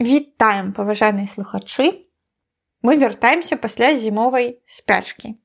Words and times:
Вітаем 0.00 0.72
паважаныя 0.72 1.28
слухачы. 1.28 2.08
Мы 2.80 2.96
вяртаемся 2.96 3.60
пасля 3.60 3.92
зімовай 3.94 4.56
спячкі. 4.64 5.36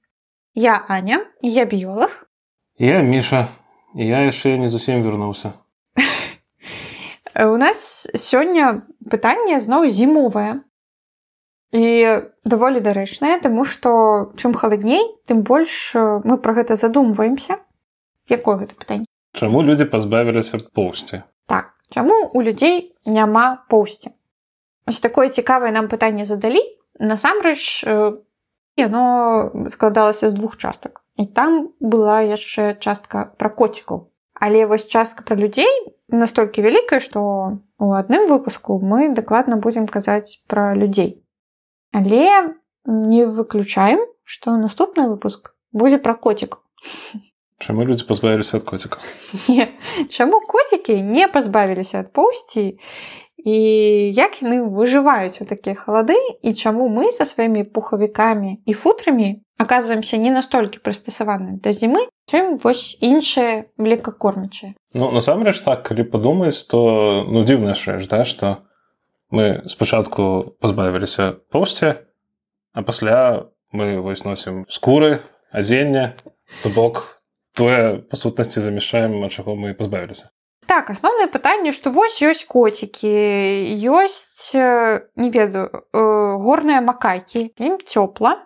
Я 0.56 0.80
Аня, 0.88 1.28
я 1.42 1.66
біёлаг. 1.66 2.24
Я 2.80 3.02
Міша, 3.04 3.52
я 3.94 4.24
яшчэ 4.24 4.56
не 4.56 4.72
зусім 4.72 5.04
вярнуўся. 5.04 5.60
У 7.36 7.60
нас 7.60 8.08
сёння 8.16 8.88
пытанне 9.04 9.60
зноў 9.60 9.92
зімовае 9.92 10.64
і 11.76 12.24
даволі 12.48 12.80
дарэчнае, 12.80 13.44
таму 13.44 13.68
што 13.68 14.32
чым 14.40 14.56
халадней, 14.56 15.04
тым 15.28 15.44
больш 15.44 15.92
мы 16.00 16.40
пра 16.40 16.56
гэта 16.56 16.80
задумваемся. 16.80 17.60
Якое 18.32 18.64
гэта 18.64 18.80
пытанне? 18.80 19.04
Чаму 19.36 19.68
людзі 19.68 19.92
пазбавіліся 19.92 20.64
поўсці? 20.72 21.28
Так, 21.44 21.76
чаму 21.92 22.32
у 22.32 22.40
людзей 22.40 22.96
няма 23.04 23.68
поўсці? 23.68 24.16
Ось 24.88 25.00
такое 25.02 25.30
цікавае 25.30 25.72
нам 25.72 25.88
пытанне 25.90 26.26
задалі. 26.26 26.62
Насамрэч 27.00 27.84
яно 28.76 29.52
складалася 29.70 30.30
з 30.30 30.34
двух 30.34 30.58
частак. 30.58 31.02
І 31.18 31.26
там 31.26 31.72
была 31.80 32.22
яшчэ 32.22 32.76
частка 32.80 33.32
пра 33.40 33.50
коцікаў. 33.50 34.12
Але 34.36 34.66
вось 34.66 34.88
частка 34.88 35.24
пра 35.24 35.36
людзей 35.36 35.72
настолькі 36.08 36.62
вялікая, 36.62 37.00
што 37.00 37.20
у 37.80 37.92
адным 37.96 38.28
выпуску 38.28 38.80
мы 38.84 39.10
дакладна 39.16 39.58
будзем 39.58 39.88
казаць 39.88 40.44
пра 40.48 40.76
людзей. 40.76 41.24
Але 41.96 42.56
не 42.86 43.26
выключаем, 43.26 44.04
што 44.24 44.58
наступны 44.60 45.08
выпуск 45.08 45.56
будзе 45.72 45.98
пра 45.98 46.14
коцік. 46.14 46.60
Чаму 47.60 47.86
людзі 47.88 48.04
пазбавіліся 48.04 48.60
ад 48.60 48.68
коцікаў? 48.68 49.00
Не. 49.48 49.72
Чаму 50.12 50.42
коцікі 50.44 51.00
не 51.02 51.28
пазбавіліся 51.32 52.04
ад 52.04 52.12
поўсці 52.12 52.76
і 53.46 53.56
як 54.10 54.42
яны 54.42 54.66
выжываюць 54.74 55.38
у 55.40 55.46
такія 55.46 55.78
халады 55.78 56.18
і 56.42 56.54
чаму 56.58 56.90
мы 56.90 57.14
са 57.14 57.30
сваімі 57.30 57.64
пухавікамі 57.70 58.58
і 58.66 58.74
футрамі 58.74 59.46
аказваемся 59.62 60.18
не 60.18 60.34
настолькі 60.34 60.82
прыстасаваны 60.82 61.62
да 61.62 61.70
зімы 61.70 62.10
чым 62.26 62.58
вось 62.58 62.98
іншыя 63.00 63.70
млекакормячыя. 63.78 64.74
Ну 64.98 65.14
насамрэч 65.14 65.62
так 65.62 65.86
калі 65.86 66.10
падумаць 66.10 66.66
то 66.66 67.24
ну 67.30 67.46
дзіўна 67.46 67.78
ж 67.78 68.02
да 68.10 68.26
што 68.26 68.66
мы 69.30 69.62
спачатку 69.70 70.58
пазбавіліся 70.58 71.38
поўсці 71.54 72.02
а 72.74 72.82
пасля 72.82 73.46
мы 73.70 74.02
вось 74.02 74.26
носім 74.26 74.66
скуры 74.68 75.22
адзення 75.54 76.18
то 76.66 76.74
бок 76.74 77.22
тое 77.54 78.02
па 78.10 78.18
сутнасці 78.18 78.66
замяшаем 78.66 79.22
ад 79.22 79.32
чаго 79.32 79.54
мы 79.54 79.78
пазбавіліся 79.78 80.34
Так, 80.76 80.90
асноўнае 80.92 81.32
пытанне, 81.32 81.72
што 81.72 81.88
вось 81.96 82.20
ёсць 82.20 82.44
коцікі, 82.52 83.08
ёсць 83.88 84.52
не 84.52 85.30
ведаю 85.32 85.72
горныя 86.44 86.82
макайкі, 86.84 87.48
ім 87.56 87.78
цёпла. 87.80 88.44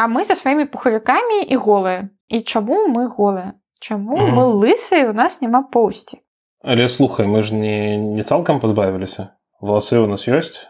А 0.00 0.08
мы 0.08 0.24
са 0.24 0.32
сваімі 0.32 0.64
пухавікамі 0.72 1.44
і 1.44 1.56
голыя. 1.60 2.08
І 2.32 2.40
чаму 2.40 2.88
мы 2.88 3.04
голыя? 3.12 3.52
Чаму 3.84 4.16
mm 4.16 4.24
-hmm. 4.24 4.34
мы 4.34 4.44
лысыя 4.64 5.10
у 5.10 5.12
нас 5.12 5.42
няма 5.42 5.62
поўсці? 5.62 6.24
Але 6.64 6.88
слухай, 6.88 7.26
мы 7.26 7.42
ж 7.42 7.54
не, 7.54 7.98
не 7.98 8.22
цалкам 8.22 8.60
пазбавіліся. 8.60 9.28
Валасы 9.60 10.00
ў 10.00 10.06
нас 10.08 10.28
ёсць 10.28 10.64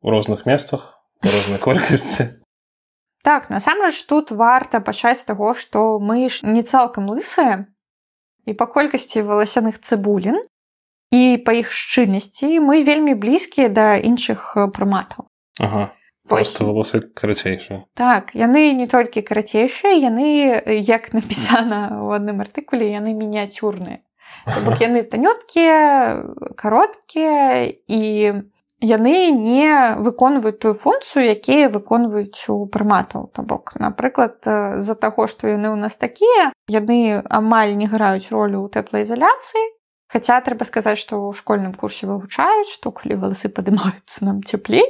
у 0.00 0.10
розных 0.10 0.46
месцах, 0.46 1.04
у 1.24 1.28
рознай 1.28 1.58
колькасці. 1.58 2.28
Так, 3.24 3.50
насамрэч 3.50 4.06
тут 4.08 4.30
варта 4.30 4.80
пачаць 4.80 5.20
з 5.20 5.24
таго, 5.24 5.54
што 5.54 6.00
мы 6.00 6.28
ж 6.28 6.40
не 6.48 6.62
цалкам 6.62 7.10
лысыя, 7.10 7.66
і 8.46 8.52
па 8.54 8.66
колькасці 8.66 9.24
валасяных 9.24 9.80
цыбулін 9.80 10.40
і 11.14 11.22
па 11.44 11.52
іх 11.56 11.70
шчыльнасці 11.72 12.60
мы 12.60 12.82
вельмі 12.84 13.14
блізкія 13.14 13.68
да 13.68 13.94
іншых 13.98 14.54
прыматаў 14.74 15.28
ага. 15.60 15.92
валасы 16.24 17.00
карацейшыя. 17.14 17.84
Так 17.94 18.32
яны 18.34 18.72
не 18.72 18.86
толькі 18.88 19.22
карацейшыя 19.22 19.94
яны 20.00 20.60
як 20.80 21.12
напісана 21.12 22.00
ў 22.00 22.16
адным 22.16 22.40
артыкуле 22.40 22.88
яны 22.88 23.12
мініяцюрныя. 23.12 24.00
Яны 24.80 25.00
танюткія 25.08 26.20
кароткія 26.56 27.72
і 27.88 28.02
яны 28.84 29.32
не 29.32 29.96
выконваюць 29.96 30.60
тую 30.60 30.74
функцыю 30.76 31.24
якія 31.32 31.72
выконваюць 31.72 32.44
у 32.52 32.66
прыматаў 32.68 33.32
то 33.32 33.42
бок 33.42 33.72
напрыклад 33.80 34.44
з-за 34.44 34.94
таго 34.94 35.26
што 35.26 35.48
яны 35.48 35.72
ў 35.72 35.78
нас 35.80 35.96
такія 35.96 36.52
яны 36.68 37.24
амаль 37.32 37.72
не 37.80 37.88
граюць 37.88 38.28
ролю 38.28 38.60
ў 38.64 38.68
тэплаізаляцыі 38.76 39.64
Хаця 40.12 40.36
трэба 40.44 40.68
сказаць 40.68 41.00
што 41.00 41.16
ў 41.16 41.34
школьным 41.34 41.72
курсе 41.74 42.06
вывучаюць 42.06 42.70
што 42.70 42.92
калі 42.92 43.16
валасы 43.24 43.48
падымаюцца 43.48 44.28
нам 44.28 44.44
цяплей 44.44 44.84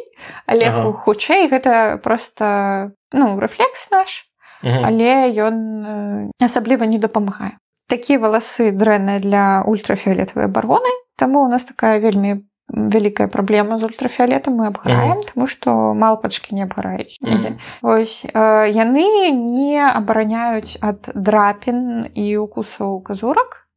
але 0.50 0.68
ага. 0.68 0.90
хутчэй 0.92 1.48
гэта 1.48 2.02
просто 2.02 2.92
ну 3.14 3.38
рэфлекс 3.38 3.88
наш 3.94 4.26
ага. 4.60 4.90
але 4.90 5.30
ён 5.38 6.34
асабліва 6.42 6.90
не 6.90 6.98
дапамагае 6.98 7.54
такія 7.86 8.18
валасы 8.18 8.74
дрэнныя 8.74 9.22
для 9.22 9.44
ультрафіолетавай 9.64 10.50
бароны 10.50 10.90
таму 11.16 11.46
у 11.46 11.48
нас 11.48 11.64
такая 11.64 12.02
вельмі 12.02 12.42
вялікая 12.68 13.28
праблема 13.28 13.78
з 13.78 13.84
ультрафіолетам 13.84 14.56
мы 14.56 14.66
абгараем 14.72 15.20
mm 15.20 15.28
тому 15.34 15.46
што 15.46 15.94
малпачкі 15.94 16.54
не 16.54 16.64
абгараюць 16.64 17.20
mm 17.20 17.60
ось 17.82 18.24
э, 18.24 18.70
яны 18.72 19.30
не 19.30 19.80
абараняюць 19.84 20.80
ад 20.80 21.12
драпін 21.14 22.08
і 22.14 22.26
укусаў 22.38 23.00
казурак 23.04 23.68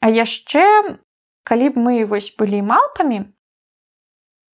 а 0.00 0.10
яшчэ 0.10 0.98
калі 1.46 1.66
б 1.70 1.74
мы 1.78 2.04
вось 2.04 2.34
былі 2.34 2.62
малпамі 2.62 3.30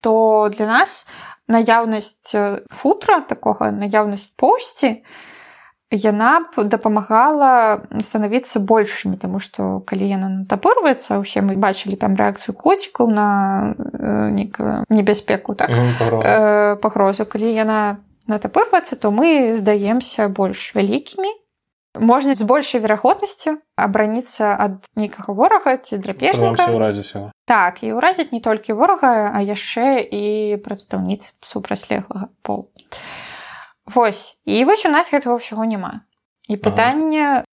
то 0.05 0.51
для 0.53 0.67
нас 0.67 1.07
наяўнасць 1.49 2.37
футра 2.69 3.21
такога 3.21 3.73
наяўнасць 3.73 4.37
поўсці 4.37 5.01
то 5.01 5.32
яна 5.93 6.49
б 6.49 6.65
дапамагала 6.65 7.85
станавіцца 8.01 8.65
большымі 8.65 9.21
тому 9.21 9.41
что 9.45 9.85
калі 9.85 10.09
яна 10.09 10.29
натапырваецца 10.43 11.21
усе 11.21 11.45
мы 11.45 11.61
бачылі 11.61 12.01
там 12.01 12.17
рэакцыю 12.17 12.57
коцікаў 12.57 13.13
на 13.13 13.77
э, 13.77 14.33
небяспеку 14.89 15.55
так 15.55 15.71
э, 15.71 16.77
пагрозу. 16.81 17.29
Калі 17.29 17.53
яна 17.53 18.01
натапырваецца 18.27 18.97
то 18.97 19.13
мы 19.13 19.55
здаемся 19.61 20.29
больш 20.29 20.73
вялікімі. 20.75 21.29
Можна 22.01 22.35
з 22.35 22.43
большай 22.49 22.81
верагоднасцю 22.81 23.61
абараніцца 23.77 24.57
ад 24.57 24.81
нейкага 24.97 25.37
ворага 25.37 25.77
ці 25.77 26.01
драпежніка. 26.01 26.73
Так 27.45 27.85
і 27.85 27.93
ўразіць 28.01 28.33
не 28.33 28.41
толькі 28.41 28.73
ворага 28.73 29.29
а 29.29 29.45
яшчэ 29.45 30.01
і 30.01 30.57
прадстаўніц 30.65 31.37
супрацьлеглага 31.45 32.33
пол 32.41 32.73
а 32.73 33.32
Вось 33.87 34.39
і 34.45 34.65
вось 34.65 34.87
у 34.87 34.91
нас 34.91 35.11
гэтага 35.11 35.39
ўсяго 35.39 35.67
няма. 35.67 36.07
І 36.47 36.59
пытанне, 36.59 37.45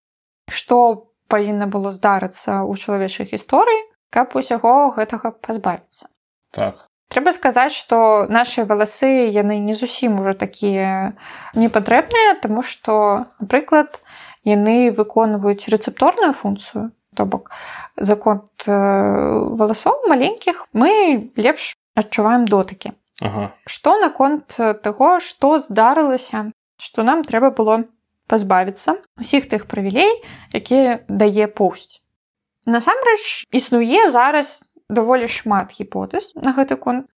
што 0.49 1.09
павінна 1.29 1.65
было 1.69 1.93
здарыцца 1.93 2.65
ў 2.65 2.73
чалавечай 2.77 3.29
гісторыі, 3.29 3.85
каб 4.09 4.33
усяго 4.35 4.93
гэтага 4.97 5.31
пазбавіцца. 5.31 6.09
Так. 6.51 6.89
Трэба 7.09 7.33
сказаць, 7.33 7.73
што 7.73 8.29
нашыя 8.29 8.69
валасы 8.69 9.33
яны 9.33 9.57
не 9.57 9.73
зусім 9.73 10.21
ужо 10.21 10.37
такія 10.37 11.17
непатрэбныя, 11.57 12.37
таму 12.41 12.61
што, 12.61 13.25
напрыклад, 13.41 13.97
яны 14.45 14.93
выконваюць 14.93 15.69
рэцэпторную 15.73 16.33
функцыю, 16.37 16.93
то 17.17 17.25
бок 17.25 17.49
закон 17.97 18.45
валасоў 18.65 20.05
маленькіх 20.05 20.67
мы 20.73 21.33
лепш 21.33 21.73
адчуваем 21.97 22.45
дотыкі. 22.45 22.93
Ага. 23.21 23.51
Што 23.65 23.97
наконт 23.99 24.55
таго, 24.83 25.19
што 25.19 25.57
здарылася, 25.59 26.51
што 26.79 27.03
нам 27.03 27.23
трэба 27.27 27.51
было 27.51 27.83
пазбавіцца 28.29 29.01
усіх 29.19 29.49
тых 29.51 29.65
правілей, 29.67 30.21
якія 30.53 31.03
дае 31.09 31.49
поўсць. 31.49 31.99
Насамрэч 32.69 33.49
існуе 33.51 34.09
зараз 34.13 34.63
даволі 34.89 35.27
шмат 35.27 35.73
гіпотэз 35.75 36.35
на 36.39 36.53
гэты 36.53 36.77
конт. 36.77 37.09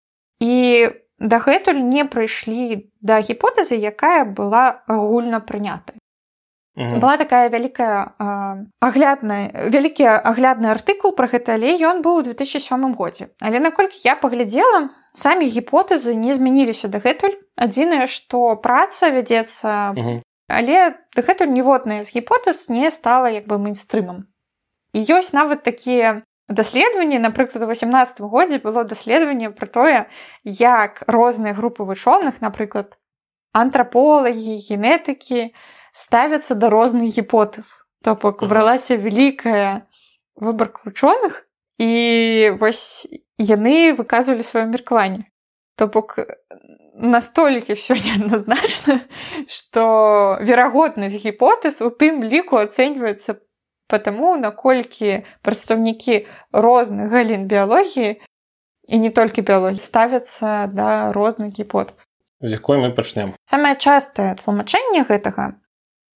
І 0.42 0.90
дагэтуль 1.20 1.84
не 1.86 2.08
прыйшлі 2.08 2.90
да 3.02 3.22
гіпотэзы, 3.22 3.78
якая 3.78 4.26
была 4.26 4.82
агульна 4.88 5.44
прынятай. 5.44 6.02
Угу. 6.72 7.00
была 7.04 7.18
такая 7.18 7.50
вялікая 7.52 8.16
аглядная 8.80 9.68
вялікі 9.68 10.08
аглядны 10.08 10.72
артыкул 10.72 11.12
пра 11.12 11.28
гэта 11.28 11.60
але 11.60 11.76
ён 11.76 12.00
быў 12.00 12.22
у 12.22 12.24
2007 12.24 12.96
годзе 12.96 13.28
але 13.44 13.60
наколькі 13.60 14.00
я 14.08 14.16
паглядзела 14.16 14.88
самі 15.14 15.48
гіпотэзы 15.52 16.16
не 16.16 16.34
змяніліся 16.34 16.88
дагэтуль 16.88 17.36
адзінае 17.56 18.08
што 18.08 18.56
праца 18.56 19.12
вядзецца 19.12 19.94
але 20.48 20.78
дагэтуль 21.16 21.52
ніводная 21.52 22.04
з 22.04 22.16
гіпотэз 22.16 22.70
не 22.70 22.92
стала 22.92 23.32
як 23.32 23.48
бы 23.48 23.60
мейнстрымам 23.60 24.28
і 24.94 25.00
ёсць 25.04 25.34
нават 25.36 25.64
такія 25.64 26.24
даследаванні 26.48 27.20
напрыклад 27.20 27.64
у 27.64 27.72
18 27.72 28.20
годзе 28.22 28.60
было 28.64 28.84
даследаванне 28.84 29.52
пра 29.52 29.68
тое 29.68 30.00
як 30.44 31.04
розныя 31.08 31.54
групы 31.54 31.84
вучоных 31.84 32.42
напрыклад 32.42 32.98
антраполагі 33.54 34.58
генетыкі 34.64 35.52
ставяцца 35.92 36.56
да 36.56 36.70
розных 36.72 37.16
гіпотэз 37.20 37.84
то 38.04 38.16
бок 38.16 38.44
бралася 38.48 38.96
вялікая 38.96 39.88
выбарка 40.36 40.82
вучоных 40.86 41.48
і 41.78 42.56
вось 42.60 43.08
яны 43.42 43.98
выказвалі 43.98 44.46
сваё 44.46 44.70
меркаванне. 44.70 45.26
То 45.76 45.88
бок 45.88 46.20
настолькі 46.94 47.74
все 47.74 47.96
неадназначна 48.06 49.02
что 49.48 50.38
верагоднасць 50.42 51.18
гіпотэз 51.18 51.82
у 51.82 51.90
тым 51.90 52.24
ліку 52.24 52.62
ацэньваецца 52.62 53.42
потому 53.88 54.38
наколькі 54.38 55.26
прадстаўнікі 55.42 56.28
розных 56.54 57.12
галін 57.12 57.48
біялогіі 57.48 58.22
і 58.88 58.98
не 59.00 59.10
толькі 59.10 59.42
біялогіі 59.42 59.82
ставяцца 59.82 60.68
да 60.72 61.12
розных 61.12 61.58
гіпотэз. 61.58 62.06
З 62.42 62.50
якой 62.58 62.78
мы 62.78 62.94
пачнем 62.94 63.34
самае 63.50 63.76
частае 63.76 64.36
тлумачэнне 64.38 65.04
гэтага 65.08 65.58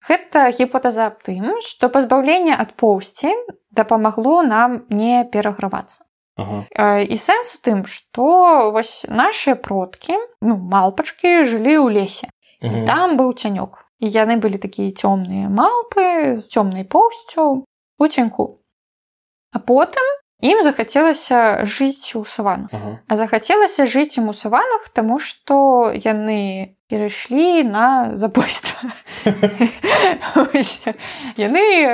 гэта 0.05 0.51
гіпотэза 0.53 1.09
аб 1.11 1.23
тым 1.25 1.61
што 1.65 1.89
пазбаўленне 1.89 2.53
ад 2.53 2.75
поўсці 2.77 3.33
дапамагло 3.71 4.41
нам 4.43 4.83
не 4.89 5.23
перагравацца 5.25 6.05
ага. 6.37 6.99
і 7.01 7.15
сэнс 7.17 7.55
у 7.55 7.59
тым 7.63 7.85
што 7.85 8.71
вось 8.71 9.05
нашыя 9.09 9.55
продкі 9.55 10.17
ну 10.41 10.57
малпачкі 10.57 11.45
жылі 11.45 11.75
ў 11.79 11.87
лесе 11.95 12.27
Мгм. 12.61 12.85
там 12.85 13.17
быў 13.19 13.33
цянёк 13.35 13.83
і 13.99 14.07
яны 14.09 14.37
былі 14.41 14.57
такія 14.57 14.91
цёмныя 14.91 15.47
малпы 15.49 16.35
з 16.35 16.43
цёмнай 16.49 16.83
поўсцю 16.83 17.65
у 17.99 18.07
цяньку 18.07 18.59
а 19.51 19.59
потым 19.59 20.03
ім 20.41 20.63
захацелася 20.63 21.63
жыць 21.63 22.15
у 22.15 22.25
саванах 22.25 22.69
Ага. 22.73 22.99
а 23.07 23.15
захацелася 23.15 23.85
жыць 23.85 24.17
ім 24.17 24.29
у 24.29 24.33
саванах 24.33 24.89
таму 24.91 25.19
што 25.19 25.91
яны 25.95 26.75
перайшлі 26.87 27.63
на 27.63 28.15
забойства 28.15 28.91
яны 31.37 31.63
э, 31.81 31.89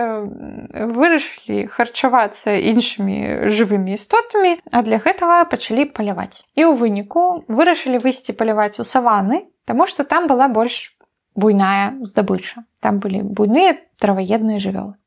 вырашылі 0.91 1.67
харчавацца 1.71 2.57
іншымі 2.59 3.47
жывымі 3.47 3.95
істотамі 3.95 4.59
а 4.71 4.81
для 4.83 4.99
гэтага 4.99 5.45
пачалі 5.45 5.85
паляваць. 5.95 6.43
І 6.55 6.67
ў 6.67 6.75
выніку 6.75 7.45
вырашылі 7.47 8.03
выйсці 8.03 8.35
паляваць 8.35 8.79
у 8.79 8.83
саваны 8.83 9.47
таму 9.65 9.87
што 9.87 10.03
там 10.03 10.27
была 10.27 10.51
больш 10.51 10.97
буйная 11.35 11.95
здабыча. 12.03 12.67
Там 12.83 12.99
былі 12.99 13.23
буйныя 13.23 13.79
траваедныя 13.95 14.59
жывёлы. 14.59 14.99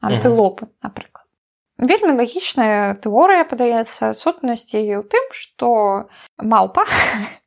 Антылопы 0.00 0.72
напрыклад 0.80 1.09
вельмі 1.80 2.16
лагічная 2.20 2.94
тэорыя 3.00 3.48
падаецца 3.48 4.12
сутнасць 4.12 4.70
яе 4.76 5.00
ў 5.00 5.04
тым 5.08 5.24
што 5.32 5.68
малпа 6.36 6.84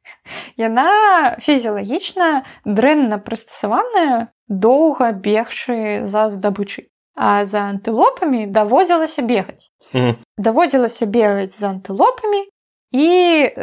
яна 0.67 1.37
фізіялагічна 1.37 2.43
дрэнна 2.65 3.21
прыстасаваная 3.21 4.33
доўга 4.49 5.13
бегчы 5.13 6.05
за 6.09 6.29
здабычай 6.33 6.89
а 7.15 7.45
за 7.45 7.69
антылопамі 7.69 8.49
даводзілася 8.49 9.21
бегаць 9.21 9.69
Мгм. 9.93 10.17
даводзілася 10.37 11.05
бегаць 11.05 11.53
за 11.53 11.69
антылопамі 11.69 12.49
і 12.91 13.09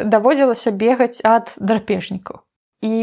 даводзілася 0.06 0.70
бегаць 0.70 1.19
ад 1.26 1.50
драпежнікаў 1.58 2.46
і 2.87 2.99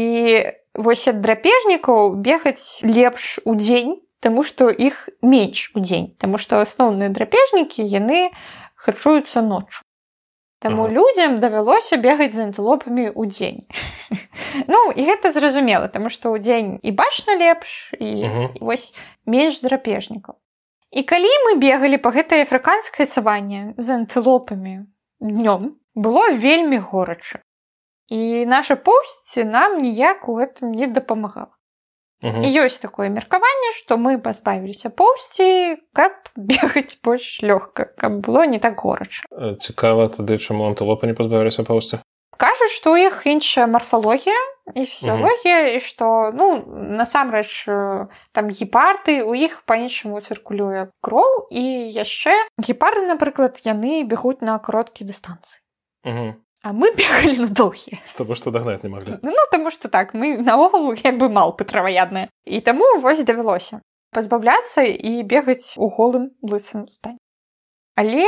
вось 0.74 1.08
ад 1.08 1.20
драпежнікаў 1.20 2.16
бегаць 2.16 2.80
лепш 2.82 3.40
у 3.44 3.54
дзень 3.54 4.00
таму 4.20 4.42
што 4.42 4.70
іх 4.70 5.08
менш 5.22 5.70
у 5.74 5.80
дзень 5.80 6.14
таму 6.18 6.38
што 6.38 6.62
асноўныя 6.62 7.08
драпежнікі 7.08 7.82
яны 7.82 8.30
харчуюцца 8.74 9.42
ноччу 9.42 9.84
Таму 10.58 10.90
Ага. 10.90 10.94
людзям 10.94 11.38
давялося 11.38 11.96
бегаць 12.02 12.34
за 12.34 12.50
антылопамі 12.50 13.14
ў 13.14 13.22
дзень 13.30 13.62
Ну 14.66 14.90
і 14.90 15.04
гэта 15.06 15.30
зразумела 15.30 15.86
таму 15.86 16.10
што 16.10 16.34
ў 16.34 16.42
дзень 16.42 16.70
і 16.82 16.90
бачна 16.90 17.38
лепш 17.38 17.94
і 17.98 18.10
Мгм. 18.26 18.46
вось 18.60 18.94
менш 19.26 19.60
драпежнікаў 19.62 20.34
і 20.90 21.02
калі 21.02 21.30
мы 21.46 21.58
бегалі 21.60 21.98
па 22.02 22.10
гэтай 22.10 22.42
афрыканскай 22.42 23.06
саванне 23.06 23.74
з 23.76 23.86
антылопамі 24.02 24.88
днём 25.20 25.76
было 25.94 26.30
вельмі 26.32 26.78
горача. 26.78 27.42
І 28.08 28.46
наша 28.46 28.76
поўсць 28.76 29.36
нам 29.44 29.82
ніяк 29.82 30.28
у 30.28 30.38
гэтым 30.38 30.72
не 30.72 30.86
дапамагала 30.86 31.52
Мгм. 32.22 32.42
і 32.42 32.48
ёсць 32.50 32.82
такое 32.82 33.08
меркаванне 33.14 33.70
што 33.78 33.94
мы 33.94 34.18
пазбавіліся 34.18 34.90
поўсці 34.90 35.78
каб 35.94 36.12
бегаць 36.36 36.98
больш 37.04 37.38
лёгка 37.42 37.94
каб 37.94 38.20
было 38.26 38.42
не 38.46 38.58
так 38.58 38.74
горача 38.80 39.22
Э, 39.30 39.54
цікава 39.54 40.08
тады 40.10 40.38
чаму 40.38 40.66
антылопы 40.66 41.06
не 41.06 41.14
пазбавіліся 41.14 41.62
паўсці 41.62 42.02
кажуць 42.38 42.74
што 42.74 42.94
ў 42.94 43.10
іх 43.10 43.26
іншая 43.26 43.66
марфалогія 43.70 44.38
і 44.74 44.82
фізіялогія 44.86 45.74
і 45.74 45.78
што 45.78 46.30
ну 46.34 46.58
насамрэч 46.98 47.70
э, 47.70 48.06
там 48.34 48.50
гепарды 48.50 49.22
у 49.22 49.34
іх 49.38 49.62
па-іншаму 49.66 50.18
цыркулюе 50.20 50.90
кроў 51.00 51.46
і 51.50 51.62
яшчэ 51.94 52.34
гепарды 52.58 53.06
напрыклад 53.06 53.62
яны 53.62 54.02
бегуць 54.02 54.42
на 54.42 54.58
кароткія 54.58 55.06
дыстанцыі 55.06 55.62
Мгм. 56.06 56.38
А 56.62 56.72
мы 56.72 56.90
бегалі 56.98 57.46
на 57.46 57.48
доўгія 57.48 58.00
Таму 58.16 58.34
што 58.34 58.50
дагнаць 58.50 58.82
не 58.82 58.90
маглі 58.90 59.18
ну 59.22 59.44
таму 59.52 59.70
што 59.70 59.88
так 59.88 60.14
мы 60.14 60.36
наогул 60.38 60.92
як 60.94 61.18
бы 61.18 61.28
малпы 61.28 61.64
траваядныя 61.64 62.28
і 62.44 62.60
таму 62.60 62.86
вось 63.04 63.22
давялося 63.24 63.80
пазбаўляцца 64.14 64.82
і 64.82 65.22
бегаць 65.22 65.74
у 65.76 65.88
голым 65.88 66.30
лысым 66.42 66.88
стане 66.88 67.18
але 67.98 68.26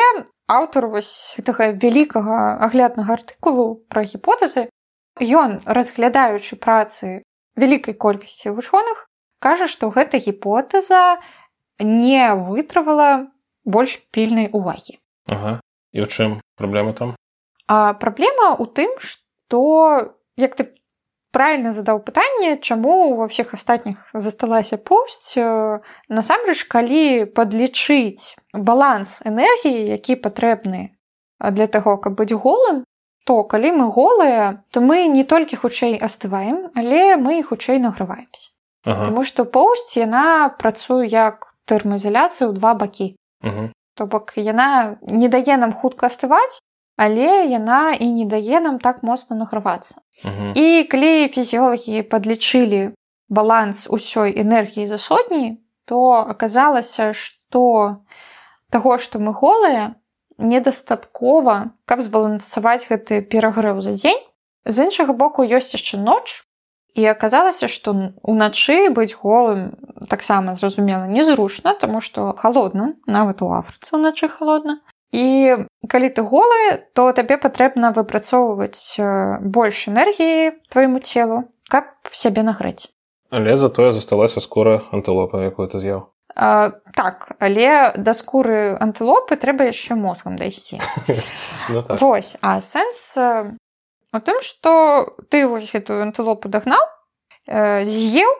аўтар 0.50 0.86
вось 0.92 1.12
гэтага 1.38 1.72
вялікага 1.78 2.38
агляднага 2.66 3.18
артыкулу 3.18 3.66
пра 3.88 4.02
гіпотэзы 4.02 4.68
ён 5.20 5.60
разглядаючы 5.66 6.56
працы 6.56 7.22
вялікай 7.56 7.94
колькасці 7.94 8.54
вучоных 8.56 9.06
кажа 9.38 9.66
што 9.72 9.90
гэта 9.94 10.20
гіпотэза 10.22 11.20
не 11.80 12.34
вытрывала 12.34 13.32
больш 13.64 13.96
пільнай 14.12 14.50
увагі. 14.52 15.00
Ага. 15.30 15.60
і 15.92 16.02
ў 16.02 16.06
чым 16.06 16.38
праблема 16.56 16.92
там 16.92 17.14
А 17.70 17.94
праблема 17.94 18.58
ў 18.58 18.66
тым, 18.74 18.90
што 18.98 19.62
як 20.34 20.58
ты 20.58 20.74
правильно 21.30 21.70
задаў 21.70 22.02
пытанне, 22.02 22.58
чаму 22.58 23.14
ва 23.14 23.30
ўсіх 23.30 23.54
астатніх 23.54 24.10
засталася 24.10 24.74
поўсць, 24.74 25.38
э, 25.38 25.78
насамрэч 26.10 26.66
калі 26.66 27.30
падлічыць 27.30 28.34
баланс 28.50 29.22
энергіі, 29.22 29.86
які 29.94 30.18
патрэбны 30.18 30.98
для 31.38 31.66
таго, 31.70 31.94
каб 32.02 32.18
быць 32.18 32.34
голым, 32.34 32.82
то 33.22 33.44
калі 33.44 33.70
мы 33.78 33.86
голыя, 33.94 34.66
то 34.74 34.82
мы 34.82 35.06
не 35.06 35.22
толькі 35.22 35.62
хутчэй 35.62 35.94
астываем, 36.02 36.74
але 36.74 37.14
мы 37.14 37.38
і 37.38 37.46
хутчэй 37.46 37.78
награваемся. 37.78 38.50
ага. 38.84 39.06
Таму 39.06 39.22
што 39.22 39.44
поўсць 39.44 39.94
яна 39.96 40.48
працуе 40.58 41.06
як 41.06 41.54
тэрмаізаляцыя 41.70 42.50
ў 42.50 42.52
два 42.58 42.74
бакі. 42.74 43.14
Мгм. 43.44 43.70
То 43.94 44.06
бок 44.06 44.34
яна 44.36 44.98
не 45.02 45.28
дае 45.28 45.56
нам 45.60 45.72
хутка 45.72 46.10
астываць, 46.10 46.58
але 47.00 47.48
яна 47.48 47.96
і 47.96 48.06
не 48.12 48.28
дае 48.28 48.60
нам 48.60 48.76
так 48.78 49.00
моцна 49.02 49.36
награвацца. 49.36 50.04
Мгм. 50.20 50.52
І 50.52 50.84
калі 50.84 51.32
фізіолагі 51.32 52.04
падлічылі 52.04 52.92
баланс 53.32 53.88
усёй 53.88 54.36
энергіі 54.36 54.84
за 54.84 54.98
сотні, 55.00 55.64
то 55.88 56.28
аказалася, 56.28 57.16
што 57.16 58.04
таго, 58.68 58.98
што 59.00 59.16
мы 59.16 59.32
голыя, 59.32 59.96
недастаткова, 60.36 61.72
каб 61.88 62.04
збалансаваць 62.04 62.84
гэты 62.92 63.24
перагрэў 63.24 63.80
за 63.80 63.96
дзень. 63.96 64.20
З 64.68 64.92
іншага 64.92 65.16
боку 65.16 65.40
ёсць 65.40 65.72
яшчэ 65.72 65.96
ноч. 65.96 66.44
І 66.92 67.06
аказалася, 67.06 67.64
што 67.64 68.12
уначы 68.20 68.90
быць 68.92 69.16
голым 69.16 69.72
таксама 70.10 70.52
зразумела 70.52 71.06
незручна, 71.08 71.72
таму 71.72 72.04
што 72.04 72.34
халодна, 72.36 72.92
нават 73.06 73.40
у 73.40 73.54
Афрыцы 73.56 73.96
ўначы 73.96 74.28
халодна. 74.28 74.82
І 75.10 75.66
калі 75.90 76.08
ты 76.14 76.22
голы, 76.22 76.86
то 76.94 77.10
табе 77.12 77.36
патрэбна 77.36 77.90
выпрацоўваць 77.90 78.96
больш 79.42 79.88
энергіі 79.90 80.54
твайму 80.70 81.02
целу, 81.02 81.50
каб 81.68 81.84
сябе 82.12 82.42
нагрэць. 82.46 82.86
але 83.30 83.56
затое 83.56 83.92
засталася 83.92 84.40
скора 84.40 84.82
антылопа 84.92 85.38
якую 85.38 85.68
ты 85.68 85.78
з'яў 85.78 86.10
А, 86.36 86.70
так, 86.94 87.32
але 87.38 87.92
да 87.96 88.14
скуры 88.14 88.78
антылопы 88.78 89.34
трэба 89.36 89.66
яшчэ 89.66 89.98
мозгам 89.98 90.36
дайсці. 90.38 90.78
ну, 91.68 91.82
так. 91.82 92.00
Вось, 92.00 92.36
а 92.40 92.62
сэнс 92.62 93.18
у 94.14 94.18
тым, 94.22 94.38
што 94.40 95.10
ты 95.28 95.46
вось 95.46 95.70
гэтую 95.74 96.02
антылопу 96.02 96.48
дагнаў, 96.48 96.80
з'еў, 97.50 98.30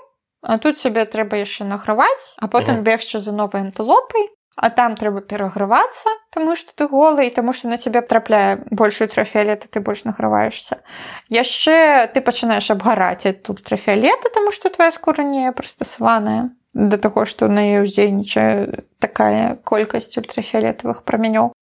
а 0.43 0.59
тут 0.59 0.79
сябе 0.79 1.05
трэба 1.05 1.43
яшчэ 1.43 1.67
награваць, 1.67 2.39
а 2.39 2.47
потым 2.47 2.87
бегчы 2.87 3.19
за 3.19 3.35
новай 3.35 3.67
антылопай, 3.67 4.31
а 4.61 4.69
там 4.69 4.95
трэба 4.95 5.25
перагравацца, 5.25 6.12
таму 6.29 6.52
што 6.52 6.76
ты 6.76 6.85
голы 6.85 7.25
і 7.26 7.33
таму 7.33 7.57
што 7.57 7.73
на 7.73 7.81
цябе 7.81 8.05
трапляе 8.05 8.61
больш 8.69 9.00
ультрафіолета, 9.00 9.73
ты 9.73 9.81
больш 9.81 10.05
награваешся. 10.05 10.85
Яшчэ 11.33 12.12
ты 12.12 12.21
пачынаеш 12.21 12.69
абгараць 12.76 13.25
ад 13.25 13.49
ультрафіолета, 13.49 14.29
таму 14.29 14.52
што 14.52 14.69
твоя 14.69 14.93
скура 14.93 15.25
не 15.25 15.49
прыстасаваная 15.57 16.52
да 16.75 17.00
таго, 17.00 17.25
што 17.25 17.49
на 17.49 17.64
яе 17.64 17.81
ўздзейнічае 17.88 18.85
такая 19.00 19.57
колькасць 19.64 20.12
ультрафіолетавых 20.21 21.09
прамянёў. 21.09 21.57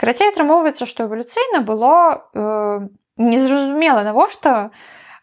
Карацей 0.00 0.32
атрымоўваецца, 0.32 0.88
што 0.88 1.04
эвалюцыйна 1.04 1.60
было 1.60 2.24
э, 2.32 2.88
незразумела 3.20 4.02
навошта 4.08 4.70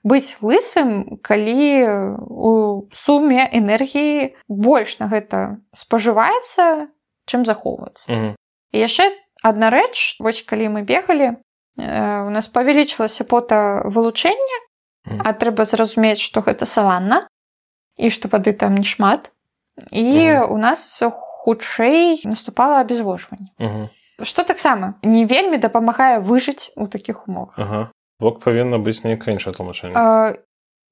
быць 0.06 0.38
лысым, 0.46 1.18
калі 1.26 2.22
у 2.22 2.86
суме 2.94 3.50
энергіі 3.50 4.38
больш 4.46 5.00
на 5.02 5.10
гэта 5.10 5.58
спажываецца, 5.74 6.94
чым 7.26 7.46
захоўваецца. 7.46 8.06
Мгм. 8.10 8.32
І 8.72 8.78
яшчэ 8.78 9.12
адна 9.44 9.70
рэч, 9.70 10.18
вось 10.20 10.42
калі 10.42 10.78
мы 10.78 10.82
бегалі, 10.82 11.38
у 11.78 12.30
нас 12.32 12.48
павялічылася 12.48 13.28
пота 13.28 13.84
вылучэння 13.84 14.60
а 15.06 15.34
трэба 15.34 15.66
зразумець 15.66 16.24
што 16.24 16.42
гэта 16.42 16.66
саванна 16.66 17.28
і 17.98 18.10
што 18.10 18.32
вады 18.32 18.54
там 18.54 18.76
не 18.76 18.88
шмат. 18.88 19.32
І 19.92 20.40
у 20.48 20.58
нас 20.58 21.04
хутчэй 21.04 22.24
наступала 22.24 22.80
абезвожванне 22.80 23.52
што 24.24 24.48
таксама 24.48 24.96
не 25.04 25.26
вельмі 25.28 25.60
дапамагае 25.60 26.24
выжыць 26.24 26.72
у 26.80 26.88
такіх 26.88 27.28
умовах. 27.28 27.60
Ага. 27.60 27.92
бок 28.20 28.40
павінна 28.40 28.80
быць 28.80 29.04
нейкае 29.04 29.36
іншае 29.36 29.54
тлумачэнне. 29.54 30.40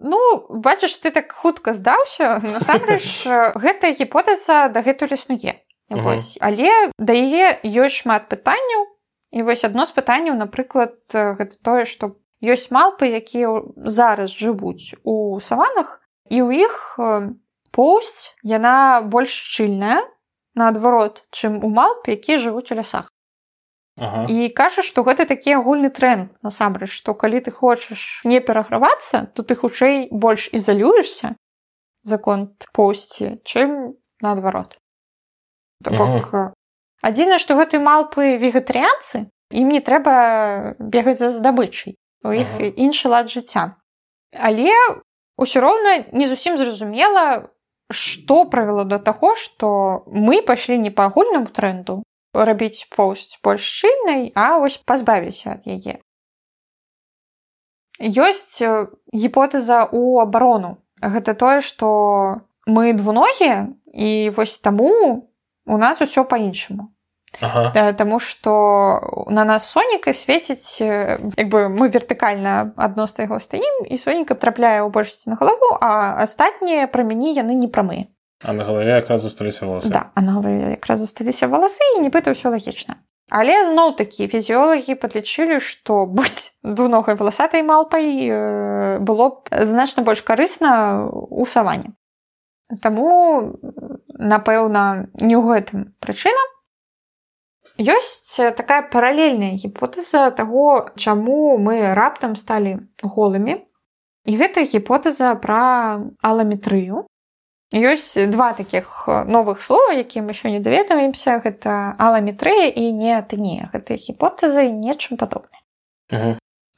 Ну 0.04 0.20
бачыш 0.50 1.00
ты 1.00 1.12
так 1.16 1.32
хутка 1.32 1.72
здаўся. 1.72 2.44
Насамрэч 2.44 3.24
гэтая 3.64 3.96
гіпотэза 3.96 4.68
дагэтуль 4.68 5.16
існуе 5.16 5.64
Вось. 5.90 6.38
але 6.42 6.70
да 6.98 7.14
яе 7.14 7.60
ёсць 7.64 8.04
шмат 8.04 8.30
пытанняў 8.30 8.88
і 9.34 9.44
вось 9.44 9.64
адно 9.68 9.86
з 9.86 9.92
пытанняў 9.92 10.38
напрыклад 10.40 10.96
гэта 11.12 11.54
тое 11.62 11.86
што 11.86 12.16
ёсць 12.42 12.72
малпы 12.72 13.10
якія 13.10 13.52
зараз 13.76 14.34
жывуць 14.34 14.96
у 15.04 15.40
саванах 15.40 16.02
і 16.30 16.42
ў 16.44 16.66
іх 16.66 16.74
поўсць 17.72 18.36
яна 18.44 19.02
больш 19.02 19.34
шчыльная 19.34 20.02
наадварот 20.56 21.26
чым 21.32 21.60
у 21.64 21.70
малпе 21.70 22.16
якія 22.20 22.38
жывуць 22.38 22.70
у 22.72 22.78
лясах 22.78 23.10
ага. 23.98 24.26
і 24.30 24.50
кажа 24.50 24.86
што 24.86 25.04
гэта 25.08 25.26
такі 25.26 25.58
агульны 25.60 25.90
тренд 25.90 26.30
насамрэч 26.46 26.92
што 26.94 27.18
калі 27.18 27.42
ты 27.42 27.52
хочаш 27.52 28.22
не 28.24 28.40
перагравацца 28.40 29.26
то 29.34 29.44
ты 29.44 29.58
хутчэй 29.58 30.08
больш 30.12 30.50
ізалюешся 30.54 31.36
закон 32.04 32.54
поўсці 32.74 33.40
чым 33.44 33.98
наадварот 34.22 34.78
адзінае 37.04 37.40
што 37.44 37.60
гэтай 37.60 37.84
малпы 37.84 38.40
вегетарыянцы 38.40 39.28
ім 39.54 39.70
не 39.70 39.82
трэба 39.86 40.76
бегаць 40.80 41.20
за 41.20 41.30
здабычай. 41.32 41.96
У 42.24 42.32
іх 42.32 42.48
іншы 42.60 43.12
лад 43.12 43.30
жыцця. 43.30 43.76
Але 44.34 44.72
ўсё 45.38 45.60
роўна 45.62 46.10
не 46.12 46.28
зусім 46.28 46.58
зразумела 46.58 47.52
што 47.92 48.46
правяло 48.46 48.86
да 48.86 48.98
таго 48.98 49.36
што 49.36 50.06
мы 50.08 50.42
пайшлі 50.42 50.80
не 50.80 50.90
па 50.90 51.12
агульнаму 51.12 51.52
тренду 51.54 52.02
рабіць 52.34 52.90
поўсць 52.96 53.38
больш 53.44 53.62
шчыльнай 53.62 54.32
а 54.34 54.58
вось 54.58 54.80
пазбавіліся 54.82 55.60
ад 55.60 55.68
яе. 55.70 56.00
Ёсць 58.02 58.58
гіпотэза 59.14 59.86
ў 59.86 60.24
абарону. 60.26 60.82
Гэта 61.04 61.38
тое 61.38 61.62
што 61.62 62.42
мы 62.66 62.96
двуногія 62.98 63.70
і 63.94 64.34
вось 64.34 64.58
таму 64.58 65.30
у 65.66 65.78
нас 65.78 66.02
усё 66.02 66.24
па-іншаму 66.24 66.92
ага. 67.42 67.94
Таму 67.94 68.20
што 68.20 69.26
на 69.30 69.46
нас 69.46 69.70
соніка 69.70 70.14
свеціць 70.14 70.82
як 70.82 71.48
бы 71.50 71.70
мы 71.70 71.90
вертыкальна 71.90 72.74
адносна 72.78 73.26
яго 73.26 73.40
стаім 73.40 73.86
і 73.90 73.98
соніка 73.98 74.36
трапляе 74.36 74.84
ў 74.86 74.90
большасці 74.90 75.34
на 75.34 75.36
галаву 75.40 75.78
а 75.82 76.22
астатнія 76.24 76.88
прамяні 76.88 77.34
яны 77.34 77.56
не 77.56 77.68
прамыя 77.68 78.06
А 78.44 78.52
на 78.54 78.64
галаве 78.68 78.92
якраз 78.92 79.22
засталіся 79.22 79.66
валасы 79.66 79.90
да, 79.90 80.12
а 80.16 80.22
на 80.22 80.36
галаве 80.38 80.76
якраз 80.76 81.00
засталіся 81.00 81.48
валасы 81.48 81.82
і 81.96 82.04
нібыта 82.04 82.36
ўсё 82.36 82.52
лагічна 82.52 83.00
Але 83.32 83.66
зноў 83.66 83.96
такі 83.96 84.28
фізіолагі 84.28 85.00
падлічылі 85.00 85.58
што 85.64 86.06
быць 86.06 86.54
двуногай 86.64 87.16
валасатай 87.16 87.64
малпай 87.64 89.00
было 89.00 89.42
б 89.42 89.66
значна 89.66 90.04
больш 90.04 90.22
карысна 90.22 91.08
у 91.10 91.46
саване 91.48 91.96
Таму 92.82 93.54
напэўна 94.24 95.12
не 95.20 95.36
ў 95.36 95.44
гэтым 95.44 95.80
прычына. 96.00 96.42
Ёсць 97.78 98.38
такая 98.58 98.82
паралельная 98.88 99.58
гіпотэза 99.58 100.30
таго 100.38 100.94
чаму 100.96 101.58
мы 101.58 101.94
раптам 101.98 102.36
сталі 102.40 102.86
голымі. 103.02 103.60
І 104.26 104.38
гэта 104.40 104.64
гіпотэза 104.64 105.36
пра 105.44 106.00
аламетрыю. 106.22 107.04
Ёсць 107.74 108.14
два 108.30 108.54
таких 108.54 109.08
новых 109.08 109.60
слова 109.62 109.92
якія 109.98 110.24
мы 110.24 110.38
еще 110.38 110.52
не 110.54 110.60
даведваемся. 110.60 111.42
Гэта 111.44 111.98
аламетрыя 111.98 112.70
і 112.70 112.94
не 112.94 113.18
атыне 113.18 113.70
гэтыя 113.74 113.98
гіпотэзы 113.98 114.70
нечым 114.70 115.18
падобны 115.18 115.58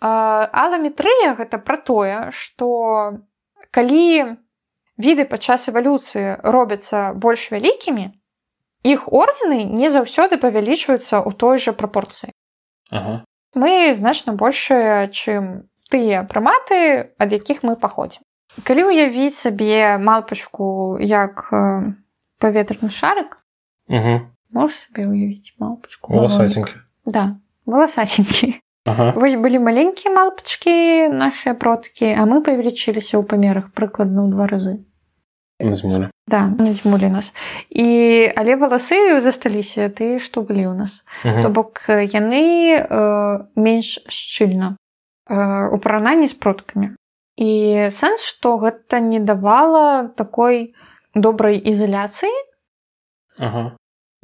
аламетрыя 0.02 1.36
гэта 1.36 1.58
пра 1.58 1.78
тое 1.78 2.32
што 2.32 3.20
калі 3.72 4.38
віды 4.98 5.26
падчас 5.26 5.68
эвалюцыі 5.70 6.40
робяцца 6.44 7.14
больш 7.14 7.52
вялікімі 7.52 8.12
іх 8.86 9.08
органы 9.12 9.64
не 9.66 9.90
заўсёды 9.90 10.38
павялічваюцца 10.40 11.20
ў 11.20 11.32
той 11.36 11.58
жа 11.58 11.74
прапорцыі 11.74 12.32
ага. 12.92 13.26
мы 13.56 13.94
значна 13.94 14.34
большая 14.34 15.08
чым 15.12 15.68
тыя 15.92 16.24
прыматы 16.24 17.12
ад 17.20 17.30
якіх 17.36 17.64
мы 17.64 17.76
паходзім 17.76 18.24
калі 18.64 18.88
уявіць 18.92 19.36
сабе 19.36 19.98
малпачку 20.00 20.98
як 21.02 21.50
паветраны 22.40 22.92
шарык 22.92 23.42
можешь 24.52 24.80
сабе 24.88 25.10
уявіць 25.12 25.56
малпачку 25.60 26.14
да 27.06 27.36
валасасенькі 27.66 28.56
ага. 28.86 29.12
вось 29.18 29.36
былі 29.36 29.60
маленькія 29.60 30.14
малпачкі 30.14 31.14
нашыя 31.14 31.54
продкі 31.54 32.14
а 32.14 32.26
мы 32.30 32.42
павелічыліся 32.42 33.18
ў 33.20 33.24
памерах 33.26 33.72
прыкладна 33.74 34.26
ў 34.26 34.30
два 34.32 34.46
разы 34.50 34.86
да 36.28 36.52
надзьмулі 36.60 37.10
нас. 37.10 37.32
І 37.70 38.28
але 38.36 38.56
валасы 38.60 39.22
засталіся 39.22 39.88
ты 39.90 40.20
што 40.20 40.42
былі 40.42 40.68
ў 40.68 40.76
нас? 40.76 40.92
То 41.24 41.50
бок 41.50 41.86
яны 41.88 42.76
э, 42.76 43.46
менш 43.56 44.02
шчыльна 44.10 44.76
э, 45.30 45.70
у 45.72 45.78
параўнанні 45.78 46.28
з 46.28 46.36
продкамі 46.36 46.98
і 47.38 47.52
сэнс 47.92 48.24
што 48.26 48.58
гэта 48.58 49.00
не 49.00 49.20
давала 49.20 50.12
такой 50.16 50.76
добрай 51.16 51.62
ізаляцыі 51.62 52.36
ага. 53.40 53.78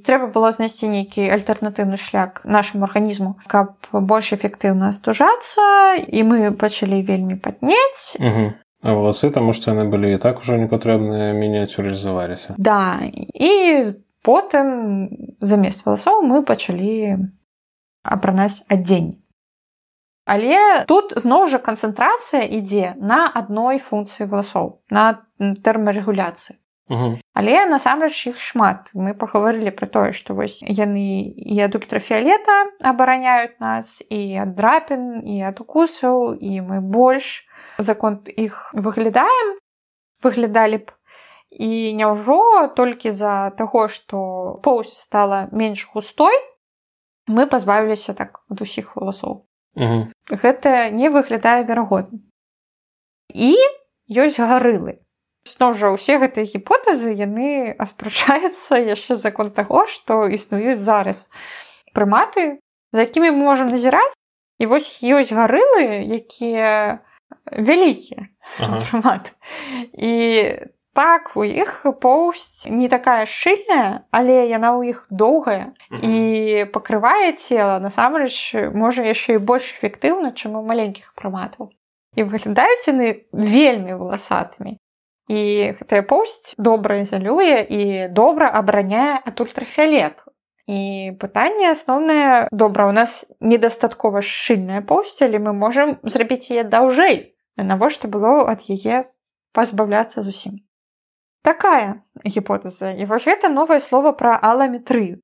Трэба 0.06 0.28
было 0.34 0.52
знайсці 0.52 0.90
нейкі 0.92 1.28
альтэрнатыўны 1.36 1.98
шлях 1.98 2.42
нашаму 2.44 2.88
арганізму 2.90 3.38
каб 3.48 3.78
больш 3.94 4.34
эфектыўна 4.38 4.92
астужацца 4.92 5.96
і 6.02 6.20
мы 6.28 6.52
пачалі 6.52 7.02
вельмі 7.02 7.38
патнець 7.38 8.18
А 8.82 8.94
валасы 8.98 9.30
таму 9.30 9.54
што 9.54 9.78
яны 9.78 9.86
былі 9.94 10.10
і 10.18 10.22
так 10.22 10.42
ужо 10.42 10.58
непатрэбныя 10.58 11.34
мініяцюрызаваліся 11.38 12.58
да 12.58 13.02
і 13.06 13.94
потым 14.26 15.38
замест 15.42 15.86
валасоў 15.86 16.22
мы 16.26 16.42
пачалі 16.42 17.18
апранаць 18.02 18.66
адзень 18.70 19.22
але 20.26 20.86
тут 20.90 21.14
зноў 21.18 21.48
жа 21.52 21.62
канцэнтрацыя 21.62 22.46
ідзе 22.46 22.96
на 22.98 23.26
адной 23.30 23.82
функцыі 23.82 24.30
валасоў 24.30 24.82
на 24.90 25.06
тэрмарэгуляцыі 25.38 26.61
але 26.90 27.66
насамрэч 27.68 28.34
іх 28.34 28.40
шмат. 28.40 28.92
Мы 28.94 29.14
пагаварылі 29.14 29.72
пра 29.72 29.88
тое 29.88 30.12
што 30.12 30.36
вось 30.36 30.60
яны 30.62 31.32
і 31.32 31.60
ад 31.64 31.76
ультрафіолета 31.76 32.72
абараняюць 32.84 33.60
нас 33.60 34.02
і 34.10 34.22
ад 34.44 34.56
драпін 34.56 35.24
і 35.24 35.42
ад 35.48 35.62
укусаў 35.64 36.36
і 36.36 36.62
мы 36.62 36.82
больш 36.82 37.48
закон 37.78 38.20
іх 38.26 38.72
выглядаем 38.74 39.58
выглядалі 40.24 40.84
б. 40.84 40.92
І 41.52 41.94
няўжо 42.00 42.72
толькі 42.76 43.12
з-за 43.12 43.52
таго 43.60 43.88
што 43.88 44.60
поўсць 44.64 45.00
стала 45.04 45.48
менш 45.52 45.88
густой 45.94 46.36
мы 47.28 47.48
пазбавіліся 47.48 48.14
так 48.14 48.44
ад 48.52 48.62
усіх 48.62 48.96
валасоў 48.96 49.46
гэта 49.76 50.90
не 50.92 51.10
выглядае 51.10 51.64
верагодна. 51.64 52.20
І 53.32 53.56
ёсць 54.12 54.40
гарылы 54.40 55.00
зноў 55.52 55.76
жа 55.78 55.92
ўсе 55.96 56.18
гэтыя 56.24 56.48
гіпотэзы 56.48 57.14
яны 57.14 57.76
аспрачаюцца 57.76 58.80
яшчэ 58.80 59.20
закон 59.20 59.52
таго 59.52 59.86
што 59.92 60.26
існуюць 60.28 60.82
зараз 60.82 61.30
прыматы 61.94 62.60
за 62.92 63.08
якімі 63.08 63.32
мы 63.36 63.44
можам 63.52 63.72
назіраць 63.76 64.16
і 64.60 64.68
вось 64.72 64.90
ёсць 65.02 65.34
гарылы 65.34 66.06
якія 66.20 67.02
вялікія 67.52 68.28
ага. 68.60 69.20
і 69.94 70.12
так 70.94 71.32
у 71.36 71.44
іх 71.44 71.86
поўсць 72.04 72.68
не 72.68 72.90
такая 72.92 73.26
шчыльная 73.26 74.04
але 74.12 74.48
яна 74.52 74.76
ў 74.76 74.92
іх 74.92 75.08
доўгая 75.10 75.72
і 76.04 76.68
пакрывае 76.76 77.32
цела 77.40 77.80
насамрэч 77.80 78.72
можа 78.76 79.08
яшчэ 79.08 79.40
і 79.40 79.44
больш 79.52 79.72
эфектыўна 79.80 80.36
чым 80.36 80.60
у 80.60 80.64
маленькіх 80.68 81.16
прыматаў 81.16 81.72
і 82.16 82.28
выглядаюць 82.28 82.88
яны 82.92 83.24
вельмі 83.32 83.96
валасатымі 83.96 84.76
і 85.28 85.42
гэтая 85.80 86.02
поўсць 86.02 86.56
добра 86.58 87.02
ізалюе 87.04 87.62
і 87.62 87.82
добра 88.10 88.50
абараняе 88.50 89.22
ад 89.26 89.42
ультрафіолету 89.42 90.32
І 90.72 91.12
пытанне 91.20 91.72
асноўнае 91.72 92.48
добра 92.52 92.88
у 92.88 92.94
нас 92.96 93.26
недастаткова 93.40 94.22
шчыльная 94.22 94.80
поўсць, 94.82 95.20
але 95.26 95.42
мы 95.42 95.52
можам 95.52 95.98
зрабіць 96.04 96.48
яе 96.54 96.64
даўжэй. 96.64 97.34
Навошта 97.58 98.08
было 98.08 98.46
ад 98.48 98.64
яе 98.70 99.12
пазбаўляцца 99.52 100.22
зусім. 100.22 100.62
Такая 101.44 102.06
гіпотэза 102.24 102.94
і 102.94 103.04
вось 103.10 103.28
гэта 103.28 103.50
новае 103.50 103.82
слово 103.82 104.16
пра 104.16 104.38
аламетрыю. 104.38 105.20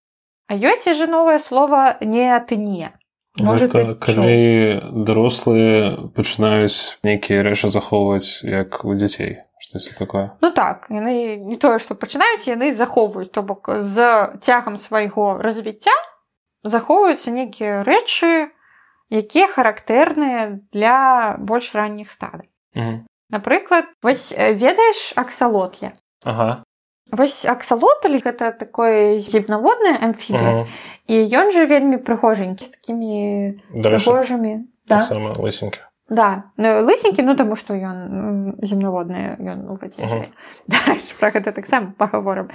А 0.52 0.58
ёсць 0.58 0.90
жа 0.90 1.08
новае 1.08 1.40
слово 1.40 1.96
неатыне. 2.02 2.98
Можа, 3.38 3.70
Гэта, 3.70 3.94
калі 4.02 5.06
дарослыя 5.06 6.10
пачынаюць 6.18 6.98
нейкія 7.06 7.46
рэчы 7.46 7.70
захоўваць 7.70 8.42
як 8.42 8.82
у 8.84 8.98
дзяцей 8.98 9.47
штосьці 9.60 9.94
такое? 9.98 10.32
Ну 10.42 10.52
так 10.52 10.88
яны 10.90 11.38
не 11.38 11.58
тое 11.58 11.80
што 11.80 11.96
пачынаюць 11.96 12.48
яны 12.48 12.74
захоўваюць 12.74 13.32
то 13.32 13.42
бок 13.42 13.70
з 13.80 13.98
цягам 14.42 14.78
свайго 14.78 15.38
развіцця 15.42 15.96
захоўваюцца 16.64 17.32
нейкія 17.32 17.84
рэчы 17.84 18.52
якія 19.10 19.48
характэрныя 19.48 20.60
для 20.72 21.36
больш 21.40 21.74
ранніх 21.74 22.12
стадый. 22.12 22.50
Мгм. 22.76 23.08
напрыклад 23.30 23.86
вось 24.04 24.34
э, 24.36 24.54
ведаеш 24.54 25.14
аксалотля? 25.16 25.94
Ага. 26.24 26.64
Вось 27.12 27.46
аксалотль 27.46 28.20
гэта 28.20 28.52
такое 28.52 29.18
земнаводная 29.18 29.98
амфібія 30.04 30.52
Мгм. 30.52 30.68
і 31.08 31.16
ён 31.32 31.52
жа 31.56 31.66
вельмі 31.66 31.98
прыгожанькі 31.98 32.64
з 32.64 32.70
такімі 32.76 33.64
прыгожымі 33.72 34.68
да. 34.88 35.02
лысенькі 35.40 35.80
Да, 36.10 36.44
ну, 36.56 36.86
лысенькі, 36.88 37.22
ну 37.24 37.36
таму 37.36 37.56
што 37.56 37.74
ён 37.90 38.56
земнаводны 38.64 39.36
ён 39.40 39.68
у 39.72 39.76
вадзе 39.76 40.04
Ага. 40.04 40.10
жыве. 40.10 40.30
Дарэчы, 40.68 41.14
пра 41.20 41.32
гэта 41.32 41.52
таксама 41.52 41.94
пагаворам. 41.98 42.50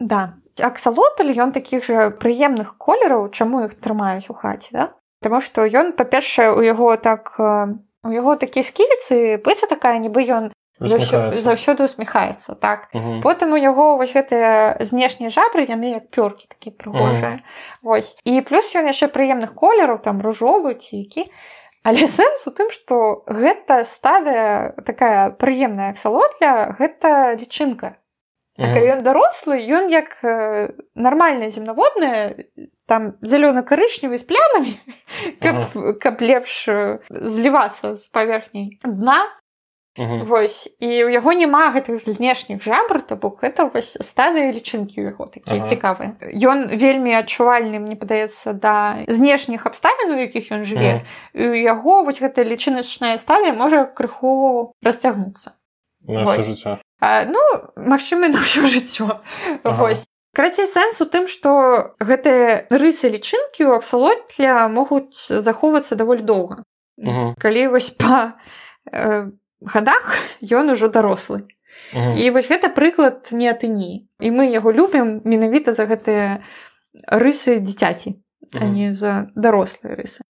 Да. 0.00 0.34
Аксалотль 0.58 1.30
ён 1.36 1.52
такіх 1.52 1.84
жа 1.86 2.10
прыемных 2.10 2.76
колераў, 2.78 3.28
чаму 3.30 3.64
іх 3.68 3.74
трымаюць 3.78 4.26
у 4.30 4.34
хаце, 4.34 4.68
да? 4.72 4.84
Таму 5.22 5.40
што 5.40 5.62
ён, 5.68 5.92
па-першае, 5.92 6.50
у 6.52 6.62
яго 6.62 6.96
так 6.96 7.34
у 8.06 8.10
яго 8.14 8.36
такія 8.36 8.62
сківіцы, 8.62 9.38
пыца 9.42 9.66
такая, 9.68 9.98
нібы 9.98 10.22
ён 10.30 10.50
Усміхаецца. 10.78 11.40
заўсёды 11.42 11.84
усміхаецца. 11.84 12.54
Так. 12.60 12.88
Мгм. 12.92 13.22
Потым 13.22 13.52
у 13.52 13.56
яго 13.56 13.96
вось 13.96 14.12
гэтыя 14.12 14.76
знешнія 14.84 15.30
жабры 15.32 15.64
яны 15.64 15.96
як 15.96 16.10
пёркі 16.12 16.46
такія 16.52 16.76
прыгожыя. 16.76 17.40
Вось. 17.82 18.14
І 18.24 18.40
плюс 18.42 18.68
ён 18.76 18.86
яшчэ 18.86 19.08
прыемных 19.08 19.54
колераў 19.54 19.98
там 20.04 20.20
ружовы 20.20 20.74
ці 20.74 20.96
які. 21.00 21.32
Але 21.86 22.06
сэнс 22.18 22.42
у 22.50 22.50
тым, 22.50 22.72
што 22.74 23.22
гэта 23.30 23.84
стадыя 23.86 24.74
такая 24.82 25.30
прыемная 25.30 25.94
аксалотля, 25.94 26.74
гэта 26.78 27.38
лічынка. 27.38 27.94
А 28.58 28.64
Мгм. 28.64 28.72
калі 28.74 28.86
ён 28.96 29.00
дарослы, 29.04 29.60
ён 29.60 29.92
як 29.92 30.16
э, 30.24 30.72
нармальная 30.96 31.50
земнаводная, 31.52 32.48
там 32.88 33.12
зялёна-карычневы 33.20 34.16
з 34.16 34.24
плямамі, 34.24 34.80
каб, 35.44 36.00
каб 36.00 36.14
лепш 36.24 36.64
э, 36.68 36.98
злівацца 37.10 37.94
з 37.94 38.08
паверхняй 38.08 38.80
дна. 38.82 39.28
Мгм. 39.96 40.24
Вось 40.28 40.68
і 40.80 40.86
ў 40.86 41.08
яго 41.08 41.32
няма 41.32 41.72
гэтых 41.72 42.04
знешніх 42.04 42.60
жабр, 42.60 43.00
то 43.00 43.16
бок 43.16 43.40
гэта 43.40 43.64
вось 43.72 43.96
стадыя 44.00 44.52
лічынкі 44.52 45.00
яго 45.00 45.26
такія 45.26 45.64
Ага. 45.64 45.68
цікавыя. 45.72 46.10
Ён 46.36 46.68
вельмі 46.68 47.16
адчувальны, 47.16 47.80
мне 47.80 47.96
падаецца 47.96 48.52
да 48.52 49.04
знешніх 49.08 49.64
абставін, 49.64 50.12
у 50.12 50.20
якіх 50.20 50.52
ён 50.52 50.68
жыве. 50.68 51.00
Мгм. 51.00 51.06
І 51.32 51.42
ў 51.48 51.54
яго 51.64 52.04
вось 52.04 52.20
гэта 52.20 52.44
лічыначная 52.44 53.16
стадыя 53.16 53.56
можа 53.56 53.88
крыху 53.88 54.72
расцягнуцца. 54.84 55.56
Жыццё 56.06 56.78
ну 57.00 57.40
магчыма 57.76 58.28
на 58.28 58.40
ўсё 58.40 58.66
жыццё. 58.66 59.20
Ага. 59.64 59.76
Вось. 59.80 60.04
Карацей 60.36 60.66
сэнс 60.68 61.00
у 61.00 61.06
тым, 61.08 61.28
што 61.32 61.96
гэтыя 61.96 62.68
рысы 62.68 63.08
лічынкі 63.08 63.64
ў 63.64 63.80
аксалотля 63.80 64.68
могуць 64.68 65.16
захоўвацца 65.32 65.96
даволі 65.96 66.20
доўга. 66.20 66.60
Мгм. 67.00 67.34
Калі 67.40 67.72
вось 67.72 67.90
па 67.90 68.36
э, 68.92 69.32
гадах 69.66 70.16
ён 70.42 70.70
ужо 70.72 70.88
дарослы. 70.88 71.46
Мгм. 71.92 72.16
І 72.16 72.30
вось 72.30 72.48
гэта 72.48 72.72
прыклад 72.72 73.28
неатыніі. 73.32 74.08
І 74.20 74.28
мы 74.30 74.48
яго 74.48 74.72
любім 74.72 75.20
менавіта 75.24 75.72
за 75.76 75.84
гэтыя 75.84 76.40
рысы 77.12 77.60
дзіцяці, 77.60 78.16
а 78.54 78.64
Мгм. 78.64 78.74
не 78.74 78.94
за 78.94 79.28
дарослыя 79.36 79.94
рысы. 79.94 80.22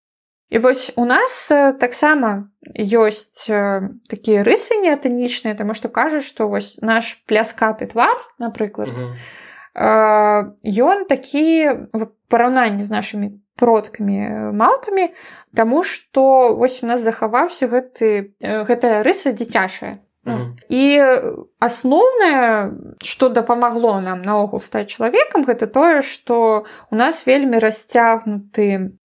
І 0.51 0.59
вось 0.59 0.92
у 0.96 1.05
нас 1.05 1.46
таксама 1.81 2.51
ёсць 2.77 3.46
такія 4.09 4.42
рысы 4.42 4.79
неатынічныя, 4.79 5.55
таму 5.59 5.75
што 5.75 5.88
кажуць, 5.88 6.25
што 6.25 6.49
вось 6.49 6.79
наш 6.83 7.22
пляскаты 7.27 7.87
твар, 7.87 8.14
напрыклад, 8.38 8.88
Мгм. 8.88 9.14
э, 9.75 10.51
ён 10.66 11.05
такі 11.07 11.70
параўнанні 12.29 12.85
з 12.85 12.90
нашымі 12.90 13.40
продкамі 13.57 14.19
э, 14.21 14.53
малпамі, 14.53 15.11
таму 15.57 15.83
што 15.83 16.55
вось 16.55 16.83
у 16.83 16.87
нас 16.87 17.01
захаваўся 17.01 17.66
гэты, 17.66 18.37
э, 18.40 18.64
гэтая 18.69 19.03
рыса 19.03 19.33
дзіцячая. 19.33 19.99
Мгм. 20.27 20.59
І 20.69 20.85
асноўнае, 21.62 22.71
што 23.03 23.29
дапамагло 23.29 24.01
нам 24.01 24.23
наогул 24.23 24.61
стаць 24.61 24.90
чалавекам, 24.90 25.47
гэта 25.47 25.66
тое, 25.71 26.03
што 26.03 26.66
у 26.90 26.95
нас 26.99 27.27
вельмі 27.27 27.62
расцягнуты 27.62 28.99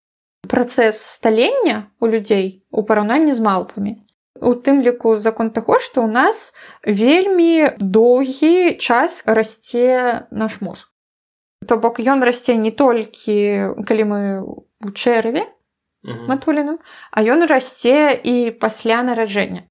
працэс 0.50 0.98
сталення 0.98 1.88
у 2.00 2.08
людзей 2.08 2.66
у 2.72 2.84
параўнанні 2.84 3.34
з 3.38 3.40
малпамі. 3.40 4.02
У 4.42 4.58
тым 4.58 4.82
ліку 4.82 5.22
закон 5.22 5.54
таго, 5.54 5.78
што 5.78 6.02
ў 6.02 6.10
нас 6.10 6.54
вельмі 6.82 7.78
доўгі 7.78 8.82
час 8.82 9.22
расце 9.30 10.26
наш 10.34 10.58
мозг. 10.66 10.91
То 11.68 11.78
бок 11.78 12.00
ён 12.00 12.24
расце 12.24 12.56
не 12.58 12.72
толькі 12.72 13.76
калі 13.86 14.04
мы 14.04 14.20
у 14.42 14.90
чэрве 14.94 15.46
Мгм. 16.04 16.26
матуліным, 16.34 16.78
а 17.12 17.22
ён 17.22 17.46
расце 17.46 18.18
і 18.18 18.50
пасля 18.58 19.04
нараджэння. 19.06 19.70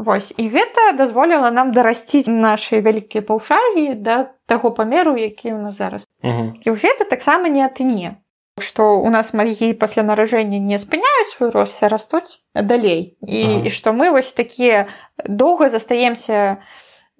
Вось 0.00 0.32
і 0.40 0.48
гэта 0.48 0.96
дазволіла 0.96 1.50
нам 1.52 1.72
дарасціць 1.76 2.24
нашы 2.32 2.80
вялікія 2.80 3.20
паўшаргі 3.20 4.00
да 4.00 4.32
таго 4.48 4.72
памеру, 4.72 5.12
які 5.20 5.52
ў 5.52 5.60
нас 5.60 5.76
зараз. 5.76 6.08
Мгм. 6.24 6.56
І 6.64 6.68
ўсе 6.72 6.96
гэта 6.96 7.04
таксама 7.04 7.52
не 7.52 7.60
атыне, 7.60 8.16
што 8.56 8.96
у 9.04 9.10
нас 9.12 9.36
мазгі 9.36 9.76
пасля 9.76 10.00
наражэння 10.02 10.56
не 10.56 10.80
спыняюць 10.80 11.28
свой 11.36 11.50
рост, 11.52 11.76
растуць 11.84 12.40
далей. 12.56 13.20
І, 13.20 13.44
Ага. 13.44 13.68
і 13.68 13.70
што 13.70 13.92
мы 13.92 14.08
вось 14.16 14.32
такія 14.32 14.88
доўга 15.28 15.68
застаемся 15.68 16.64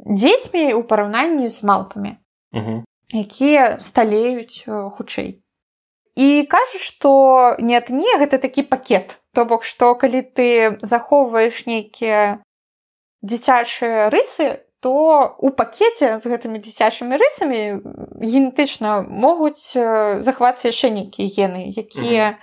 дзецьмі 0.00 0.72
ў 0.72 0.80
параўнанні 0.88 1.48
з 1.52 1.60
малпамі, 1.60 2.16
Мгм. 2.56 2.84
Якія 3.12 3.78
сталеюць 3.80 4.64
э, 4.66 4.90
хутчэй. 4.90 5.42
І 6.16 6.46
кажа, 6.50 6.78
што 6.78 7.10
не 7.58 7.78
атыне 7.78 8.18
гэта 8.18 8.38
такі 8.38 8.62
пакет. 8.62 9.18
То 9.34 9.44
бок, 9.44 9.64
што 9.64 9.94
калі 9.94 10.22
ты 10.22 10.78
захоўваеш 10.82 11.66
нейкія 11.66 12.42
дзіцячыя 13.22 14.10
рысы, 14.10 14.66
то 14.80 15.36
у 15.38 15.50
пакеце 15.50 16.18
з 16.18 16.24
гэтымі 16.24 16.58
дзіцячымі 16.58 17.16
рысамі 17.20 17.60
генетычна 18.20 19.04
могуць 19.04 19.76
э, 19.76 20.22
захавацца 20.24 20.72
яшчэ 20.72 20.90
нейкія 20.90 21.28
гены, 21.28 21.68
якія 21.68 22.40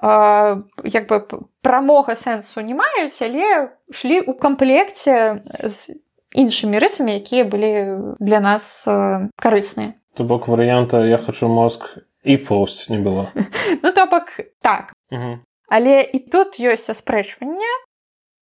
э, 0.00 0.62
як 0.84 1.04
бы 1.08 1.24
прамога 1.64 2.16
сэнсу 2.16 2.60
не 2.60 2.76
маюць, 2.76 3.16
але 3.24 3.72
шлі 3.90 4.20
ў 4.20 4.36
камплекце 4.36 5.40
з 5.64 5.96
іншымі 6.36 6.76
рысамі, 6.78 7.16
якія 7.16 7.48
былі 7.48 7.72
для 8.20 8.40
нас 8.44 8.84
э, 8.86 9.28
карысныя. 9.40 9.99
То 10.20 10.24
бок 10.24 10.48
варыянта 10.48 10.98
я 11.08 11.16
хачу 11.16 11.48
мозг 11.48 11.96
і 12.28 12.34
поўсць 12.44 12.92
не 12.92 12.98
было 13.00 13.32
Ну 13.82 13.92
то 13.96 14.04
бок 14.04 14.28
так. 14.60 14.92
Мгм. 15.08 15.40
Але 15.64 16.02
і 16.04 16.18
тут 16.28 16.60
ёсць 16.60 16.92
аспрэчванне 16.92 17.70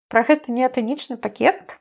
пра 0.08 0.24
гэты 0.24 0.56
неатынічны 0.56 1.20
пакет. 1.20 1.76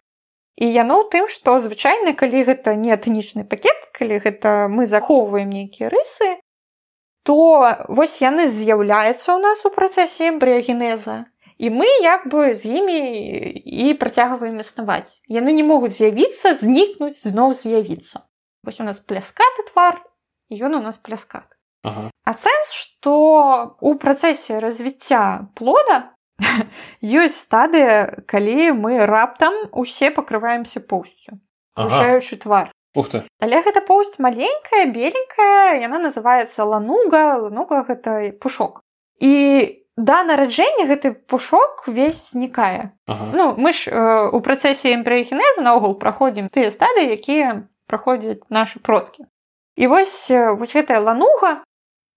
І 0.60 0.68
яно 0.68 1.00
ў 1.00 1.08
тым, 1.16 1.32
што 1.32 1.56
звычайна, 1.64 2.12
калі 2.12 2.44
гэта 2.44 2.76
неатынічны 2.76 3.48
пакет, 3.48 3.88
калі 3.96 4.20
гэта 4.20 4.68
мы 4.68 4.84
захоўваем 4.84 5.48
нейкія 5.48 5.88
рысы, 5.88 6.44
то 7.24 7.64
вось 7.88 8.20
яны 8.20 8.52
з'яўляюцца 8.52 9.32
ў 9.32 9.40
нас 9.40 9.64
у 9.64 9.72
працэсе 9.72 10.36
эмбрыягенеза. 10.36 11.32
І 11.56 11.72
мы 11.72 11.88
як 12.04 12.28
бы 12.28 12.52
з 12.52 12.68
імі 12.68 13.00
і 13.64 13.96
працягваем 13.96 14.60
існаваць. 14.60 15.24
Яны 15.32 15.56
не 15.56 15.64
могуць 15.64 15.96
з'явіцца, 15.96 16.52
знікнуць, 16.52 17.24
зноў 17.24 17.56
з'явіцца. 17.56 18.28
Вось 18.66 18.80
у 18.80 18.84
нас 18.84 19.00
пляскаты 19.00 19.64
твар, 19.72 20.02
ён 20.50 20.76
у 20.76 20.82
нас 20.82 20.98
пляскаты. 20.98 21.54
Ага. 21.86 22.10
А 22.26 22.34
сэнс, 22.34 22.74
што 22.74 23.78
у 23.80 23.94
працэсе 23.96 24.58
развіцця 24.60 25.54
плода 25.54 26.18
ёсць 27.02 27.38
стадыя, 27.46 28.26
калі 28.26 28.74
мы 28.74 29.06
раптам 29.06 29.54
усе 29.72 30.10
пакрываемся 30.10 30.82
поўсцю, 30.82 31.38
Ага. 31.76 31.86
рушаючы 31.86 32.42
твар. 32.42 32.72
Ух 32.96 33.10
ты 33.12 33.28
Але 33.40 33.62
гэта 33.62 33.86
поўсць 33.86 34.18
маленькая, 34.18 34.90
беленькая, 34.90 35.78
яна 35.84 36.00
называецца 36.00 36.64
лануга, 36.66 37.38
лануга 37.46 37.84
гэта 37.84 38.34
пушок. 38.42 38.82
І 39.22 39.86
да 39.96 40.24
нараджэння 40.24 40.88
гэты 40.88 41.12
пушок 41.14 41.86
увесь 41.88 42.32
знікае. 42.32 42.98
Ага. 43.06 43.32
Ну 43.36 43.54
мы 43.58 43.74
ж 43.74 43.92
э, 43.92 44.30
у 44.32 44.42
працэсе 44.42 44.96
эмбрыягенеза 44.96 45.62
наогул 45.62 45.96
праходзім 46.00 46.50
тыя 46.50 46.72
стадыі, 46.72 47.14
якія 47.14 47.68
праходзяць 47.88 48.44
нашы 48.50 48.80
продкі. 48.80 49.26
І 49.76 49.88
вось 49.88 50.32
э, 50.32 50.56
вось 50.56 50.76
гэтая 50.76 51.00
лануга 51.00 51.64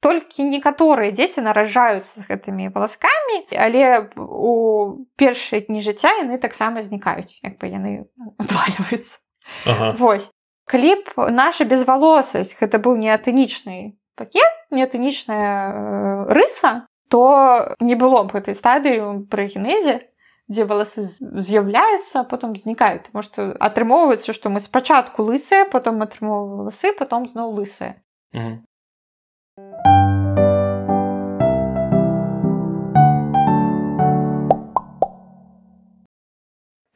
толькі 0.01 0.47
некаторыя 0.47 1.11
дзеці 1.11 1.43
наражаюцца 1.43 2.23
з 2.23 2.25
гэтымі 2.31 2.71
валаскамі, 2.71 3.51
але 3.59 4.11
у 4.15 5.05
першыя 5.19 5.67
дні 5.67 5.83
жыцця 5.83 6.15
яны 6.23 6.39
таксама 6.39 6.83
знікаюць, 6.87 7.43
як 7.43 7.59
бы 7.59 7.67
яны 7.67 8.07
адвальваюцца. 8.39 9.19
Ага. 9.67 9.97
Вось 9.99 10.31
калі 10.69 11.03
б 11.03 11.31
наша 11.33 11.65
безвалосасць 11.65 12.55
гэта 12.61 12.79
быў 12.79 13.01
неатынічны 13.01 13.97
пакет 14.15 14.53
неатынічная 14.71 15.49
э, 15.73 16.33
рыса 16.33 16.87
то 17.09 17.75
не 17.81 17.97
было 17.97 18.23
б 18.29 18.37
гэтай 18.37 18.55
стадыі 18.55 19.25
пры 19.33 19.49
генезе 19.49 20.08
дзе 20.49 20.65
валасы 20.65 21.05
з'яўляюцца 21.05 22.25
потым 22.25 22.57
знікаюць 22.57 23.09
Таму 23.09 23.23
што 23.23 23.53
атрымоўваецца 23.61 24.33
што 24.33 24.51
мы 24.51 24.61
спачатку 24.65 25.23
лысыя 25.29 25.69
потом 25.71 26.03
атрымоўваем 26.03 26.65
валасы 26.65 26.93
потом 26.97 27.29
зноў 27.29 27.55
лысыя 27.61 28.01
Мгм. 28.33 28.65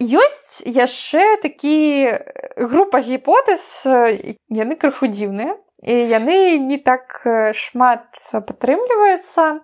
ёсць 0.03 0.63
яшчэ 0.67 1.39
такі 1.43 1.77
э, 2.11 2.19
група 2.57 3.01
гіпотэз 3.01 3.87
э, 3.87 4.37
яны 4.51 4.77
крыху 4.77 5.07
дзіўныя 5.07 5.57
і 5.83 5.95
яны 6.13 6.59
не 6.59 6.79
так 6.79 7.23
э, 7.25 7.53
шмат 7.53 8.05
падтрымліваюцца. 8.33 9.63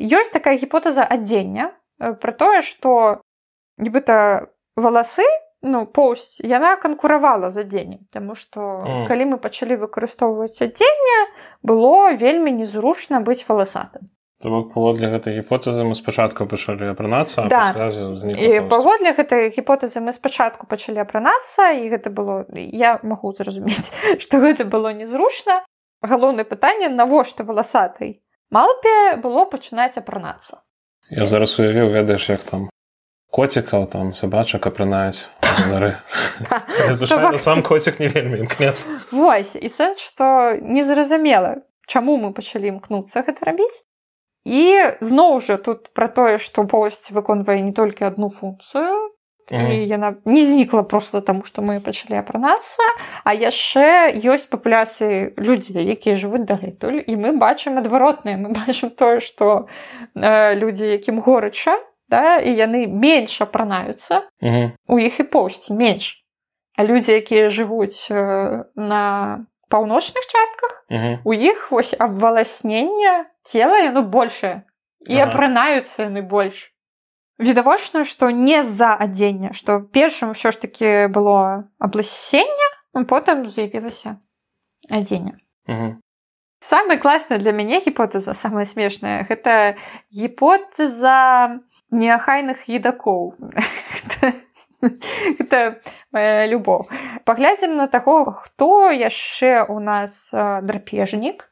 Ёсць 0.00 0.32
такая 0.32 0.56
гіпотэза 0.56 1.04
адзення 1.04 1.74
пра 2.00 2.32
тое 2.32 2.62
што 2.64 3.20
нібыта 3.78 4.48
валасы 4.76 5.24
ну 5.62 5.84
поўсць 5.86 6.40
яна 6.40 6.76
канкуравала 6.80 7.50
з 7.50 7.60
адзеннем 7.64 8.08
Таму 8.10 8.34
што 8.34 8.60
Мгм. 8.80 9.06
калі 9.06 9.24
мы 9.24 9.36
пачалі 9.36 9.76
выкарыстоўваць 9.76 10.56
адзенне 10.64 11.18
было 11.62 12.12
вельмі 12.16 12.50
незручна 12.50 13.20
быць 13.20 13.44
валасатым 13.48 14.08
То 14.40 14.48
бок 14.48 14.72
паводле 14.72 15.12
гэтай 15.12 15.36
гіпотэзы 15.36 15.84
мы 15.84 15.92
спачатку 15.94 16.46
пачалі 16.48 16.88
апранацца, 16.96 17.44
Да. 17.44 17.68
паводле 18.72 19.12
гэтай 19.12 19.52
гіпотэзы 19.52 20.00
мы 20.00 20.12
спачатку 20.16 20.66
пачалі 20.66 21.04
апранацца 21.04 21.76
і 21.76 21.92
гэта 21.92 22.08
было 22.08 22.48
я 22.56 22.98
магу 23.02 23.32
зразумець 23.36 23.92
што 24.24 24.40
гэта 24.40 24.64
было 24.64 24.96
незручна 24.96 25.60
галоўнае 26.00 26.48
пытанне 26.48 26.88
навошта 26.88 27.44
валасатай 27.44 28.24
малпе 28.48 29.20
было 29.20 29.44
пачынаць 29.44 30.00
апранацца 30.00 30.64
Я 31.10 31.26
зараз 31.26 31.58
уявіў, 31.58 31.90
ведаеш, 31.90 32.30
як 32.30 32.44
там 32.46 32.70
коцікаў 33.30 33.86
там 33.90 34.14
сабачак 34.14 34.66
апранаюць. 34.66 35.26
Звычайна 36.90 37.38
сам 37.38 37.62
коцік 37.62 38.00
не 38.00 38.08
вельмі 38.08 38.46
імкнецца. 38.46 38.86
Вось 39.10 39.54
і 39.58 39.68
сэнс 39.68 39.98
што 39.98 40.54
незразумела 40.62 41.62
чаму 41.90 42.14
мы 42.22 42.30
пачалі 42.30 42.70
імкнуцца 42.74 43.26
гэта 43.26 43.50
рабіць 43.50 43.82
і 44.46 44.94
зноў 45.02 45.42
жа 45.42 45.58
тут 45.58 45.90
пра 45.94 46.06
тое 46.06 46.38
што 46.38 46.64
поўсць 46.64 47.10
выконвае 47.10 47.58
не 47.66 47.74
толькі 47.74 48.06
адну 48.06 48.30
функцыю 48.30 49.09
і 49.50 49.86
яна 49.86 50.14
не 50.24 50.46
знікла 50.46 50.82
просто 50.82 51.20
таму 51.20 51.44
што 51.44 51.62
мы 51.62 51.80
пачалі 51.80 52.18
апранацца 52.22 52.82
а 53.24 53.34
яшчэ 53.34 54.14
ёсць 54.22 54.46
папуляцыі 54.46 55.34
людзей 55.36 55.82
якія 55.90 56.14
жывуць 56.14 56.46
дагэтуль 56.46 57.02
і 57.06 57.12
мы 57.18 57.34
бачым 57.38 57.78
адваротнае 57.82 58.36
мы 58.38 58.54
бачым 58.54 58.90
тое 58.94 59.18
што 59.20 59.66
э, 60.14 60.54
людзі 60.54 60.86
якім 60.86 61.18
горача 61.20 61.78
да, 62.10 62.38
і 62.38 62.50
яны 62.54 62.86
менш 62.86 63.40
апранаюцца 63.42 64.22
Мгм. 64.40 64.72
у 64.86 64.98
іх 64.98 65.20
і 65.20 65.22
поўсці 65.30 65.74
менш 65.74 66.22
а 66.76 66.84
людзі 66.84 67.12
якія 67.18 67.50
жывуць 67.50 68.06
э, 68.10 68.64
на 68.76 69.02
паўночных 69.70 70.22
частках 70.26 70.84
Мгм. 70.90 71.18
у 71.24 71.32
іх 71.34 71.70
вось 71.70 71.94
абваласнення 71.98 73.26
цела 73.44 73.78
яно 73.78 74.02
большее 74.02 74.62
і 75.08 75.16
Ага. 75.18 75.30
апранаюцца 75.30 76.06
яны 76.06 76.22
больш 76.22 76.70
відавочна 77.40 78.04
што 78.04 78.30
не 78.30 78.62
з-за 78.62 78.92
адзення 78.94 79.52
што 79.56 79.80
першым 79.80 80.36
ўсё 80.36 80.52
ж 80.52 80.60
таки 80.60 81.08
было 81.08 81.64
абласенне 81.80 82.68
потым 83.08 83.48
з'явілася 83.50 84.20
адзення 84.90 85.40
Мгм. 85.66 86.00
самае 86.60 86.98
класнае 86.98 87.40
для 87.40 87.52
мяне 87.52 87.80
гіпотэза 87.80 88.34
самая 88.34 88.64
смешная 88.68 89.24
гэта 89.24 89.76
гіпотэза 90.12 91.58
неахайных 91.90 92.68
едакоў 92.68 93.34
это 95.40 95.80
моя 96.12 96.46
любоў 96.46 96.88
паглядзім 97.24 97.76
на 97.76 97.86
таго 97.86 98.32
хто 98.32 98.90
яшчэ 98.90 99.64
у 99.68 99.80
нас 99.80 100.30
э, 100.32 100.62
драпежнік 100.62 101.48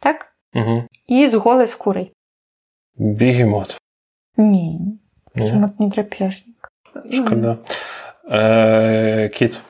так 0.00 0.32
Мгм. 0.54 0.88
і 1.06 1.26
з 1.28 1.34
голай 1.34 1.66
скурай 1.66 2.12
Бегемот. 2.96 3.76
Не 4.36 4.98
Не? 5.34 5.48
Шмат 5.50 5.80
не 5.80 5.88
драпежнік 5.88 6.68
Шкада. 7.12 7.58
Э, 8.28 9.28
Кіт. 9.28 9.60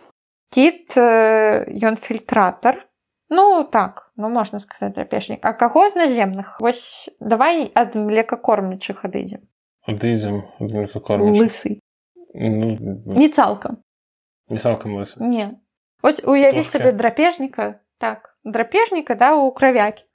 кіт 0.50 0.96
э, 0.96 1.68
ён 1.84 1.96
фільтратор 1.96 2.88
ну 3.28 3.64
так 3.64 4.12
ну 4.16 4.28
можна 4.28 4.60
сказаць 4.60 4.94
драпежнік 4.94 5.44
а 5.44 5.52
каго 5.52 5.90
з 5.90 5.96
наземных 5.96 6.56
вось 6.60 7.10
давай 7.20 7.70
ад 7.74 7.94
млекакормячых 7.94 9.04
адыдзем 9.04 9.44
Адыдзем 9.84 10.48
ад 10.60 10.72
млекакормячых. 10.72 11.42
лысы 11.42 11.80
Ну, 12.32 13.12
не 13.12 13.28
цалкам 13.28 13.84
не 14.48 14.58
цалкам 14.58 14.96
лысы. 14.96 15.20
Не. 15.20 15.60
Вот 16.02 16.24
уяві 16.24 16.62
сабе 16.62 16.92
драпежніка 16.92 17.80
так 17.98 18.38
драпежніка 18.44 19.14
да 19.14 19.34
у 19.34 19.52
кравякі 19.52 20.05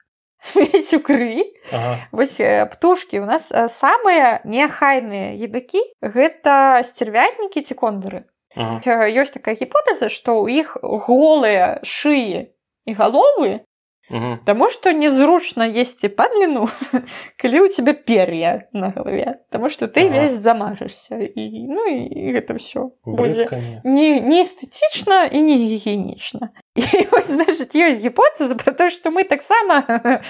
весь 0.54 0.92
у 0.94 1.00
крыві 1.00 1.44
Ага. 1.72 2.08
вось 2.12 2.40
э, 2.40 2.66
птушкі 2.66 3.20
у 3.20 3.26
нас 3.26 3.52
э, 3.52 3.68
самыя 3.68 4.40
неахайныя 4.44 5.38
едакі 5.38 5.82
гэта 6.02 6.82
сцервятнікі 6.84 7.62
ці 7.62 7.74
кондары 7.74 8.24
Ага. 8.56 8.80
Э, 8.84 9.08
ёсць 9.10 9.32
такая 9.32 9.54
гіпотэза 9.54 10.08
што 10.10 10.42
ў 10.42 10.66
іх 10.66 10.76
голыя 10.82 11.78
шыі 11.86 12.50
і 12.86 12.92
галовы 12.92 13.62
Мгм. 14.12 14.38
Таму 14.44 14.68
што 14.68 14.92
незручна 14.92 15.64
есці 15.64 16.12
падліну 16.12 16.68
калі 17.40 17.64
ў 17.64 17.68
цябе 17.72 17.96
пер'я 17.96 18.68
на 18.76 18.92
галаве 18.92 19.40
Таму 19.48 19.72
што 19.72 19.88
ты 19.88 20.04
Ага. 20.04 20.20
весь 20.20 20.36
замажешся 20.36 21.16
і 21.16 21.42
ну 21.72 21.88
і 21.88 22.36
гэта 22.36 22.60
ўсё 22.60 22.92
будзе 23.08 23.48
не. 23.84 24.20
не, 24.20 24.44
эстэтычна 24.44 25.32
і 25.32 25.40
не 25.40 25.56
гігіенічна. 25.56 26.52
І 26.76 26.84
вось 27.12 27.32
значыць 27.32 27.72
ёсць 27.72 28.04
гіпотэза 28.04 28.54
пра 28.60 28.76
тое, 28.76 28.92
што 28.92 29.08
мы 29.10 29.24
таксама 29.24 29.80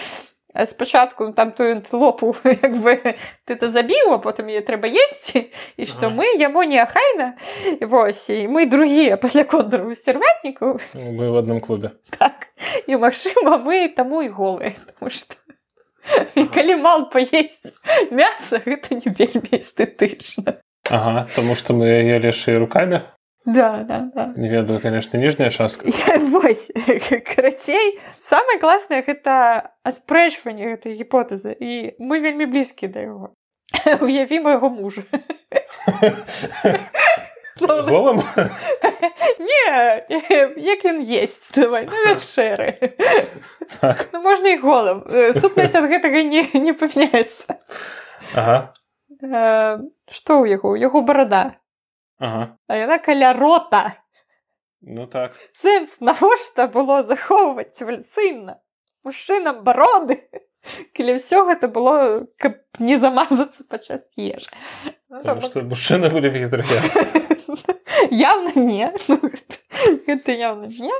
спачатку 0.66 1.32
там 1.32 1.52
тую 1.52 1.72
антылопу 1.72 2.36
як 2.44 2.76
бы 2.76 3.16
ты 3.46 3.56
то 3.56 3.68
забіў, 3.70 4.12
а 4.14 4.18
потым 4.18 4.48
яе 4.52 4.60
трэба 4.60 4.88
есці 4.88 5.50
і 5.76 5.86
што 5.86 6.06
Ага. 6.06 6.16
мы 6.20 6.26
яму 6.36 6.62
неахайна 6.62 7.36
вось 7.80 8.28
і 8.28 8.48
мы 8.48 8.66
другія 8.66 9.16
пасля 9.16 9.44
кондару 9.44 9.94
сервятнікаў 9.94 10.80
Мы 10.94 11.30
в 11.30 11.36
одном 11.36 11.60
клубе. 11.60 11.90
так 12.18 12.48
і 12.86 12.96
магчыма 12.96 13.58
мы 13.58 13.88
таму 13.88 14.22
і 14.22 14.28
голыя 14.28 14.74
тому 14.98 15.10
што 15.10 15.34
і 16.34 16.44
калі 16.50 16.76
мал 16.82 17.10
паесць 17.10 17.62
мяса 18.10 18.58
гэта 18.66 18.94
не 18.98 19.08
вельмі 19.14 19.56
эстэтычна 19.62 20.60
Ага, 20.90 21.28
тому 21.36 21.54
что 21.54 21.74
мы 21.74 21.86
ели 21.86 22.32
шею 22.32 22.58
руками. 22.58 23.02
Да, 23.44 23.82
да, 23.82 24.10
да. 24.14 24.32
Не 24.36 24.48
ведаю, 24.48 24.80
конечно, 24.80 25.16
нижняя 25.18 25.50
частка. 25.50 25.88
Я, 26.08 26.18
вось 26.18 26.70
карацей. 27.34 28.00
Самае 28.28 28.58
класнае 28.58 29.02
гэта 29.02 29.72
аспрэчванне 29.82 30.76
гэтай 30.76 30.94
гіпотэзы 30.94 31.56
і 31.58 31.96
мы 31.98 32.20
вельмі 32.20 32.46
блізкія 32.46 32.92
да 32.92 33.00
яго 33.00 33.34
уяві 34.04 34.40
майго 34.40 34.70
мужа. 34.70 35.02
Голым? 37.60 38.22
не 39.38 40.04
як 40.56 40.84
ён 40.84 41.00
есть 41.00 41.42
давай 41.54 41.86
на 41.86 41.92
вячэры 42.06 42.78
Так. 43.80 44.08
ну 44.12 44.22
можна 44.22 44.48
і 44.48 44.58
голым 44.58 45.04
Э, 45.06 45.32
сутнасць 45.38 45.74
ад 45.74 45.84
гэтага 45.90 46.22
не, 46.22 46.48
не 46.54 46.72
памяняецца 46.72 47.58
Ага. 48.34 48.72
Э, 49.22 49.78
што 50.10 50.42
ў 50.42 50.56
яго 50.56 50.72
у 50.72 50.76
яго 50.76 51.02
барада 51.02 51.54
Ага. 52.22 52.54
а 52.70 52.76
яна 52.78 52.98
каля 53.02 53.32
рота 53.34 53.96
Ну 54.80 55.06
так. 55.06 55.34
сэнс 55.62 55.98
навошта 56.00 56.66
было 56.70 57.02
захоўваць 57.02 57.74
цывілізацыйна 57.74 58.58
мужчынам 59.02 59.62
бароды 59.66 60.22
калі 60.96 61.18
ўсё 61.18 61.42
гэта 61.50 61.66
было 61.66 62.26
каб 62.38 62.62
не 62.78 62.94
замазацца 62.96 63.66
падчас 63.66 64.06
ежы 64.14 64.46
таму- 65.26 65.42
что 65.42 65.60
были 65.62 66.30
вегетарианцы. 66.30 67.02
явно 68.10 68.52
не 68.54 68.86
Ну, 69.08 69.18
гэта- 70.06 70.32
явно 70.32 70.66
не 70.66 70.94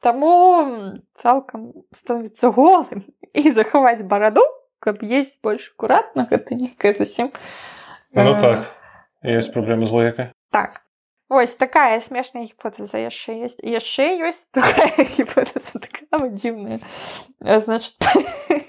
таму 0.00 1.00
цалкам 1.20 1.72
становіцца 1.96 2.50
голым 2.52 3.04
і 3.32 3.50
захаваць 3.52 4.02
бараду 4.04 4.44
каб 4.80 5.02
есть 5.02 5.40
больш 5.42 5.72
акуратна 5.76 6.28
гэта 6.30 6.54
нейкая 6.54 6.92
зусім 6.92 7.32
Ну 8.12 8.36
так. 8.40 8.58
Есть 9.22 9.52
проблемы 9.52 9.84
с 9.86 9.92
логикой. 9.92 10.32
Так. 10.50 10.82
Вось 11.30 11.54
такая 11.54 12.00
смешная 12.02 12.42
гіпотэза 12.42 12.98
яшчэ 12.98 13.46
ёсць. 13.46 13.62
Яшчэ 13.62 14.18
ёсць 14.26 14.46
такая 14.50 14.90
гіпотэза 15.14 15.78
такая 15.78 16.26
дзіўная. 16.34 16.80
Э, 17.40 17.60
Значит, 17.60 17.94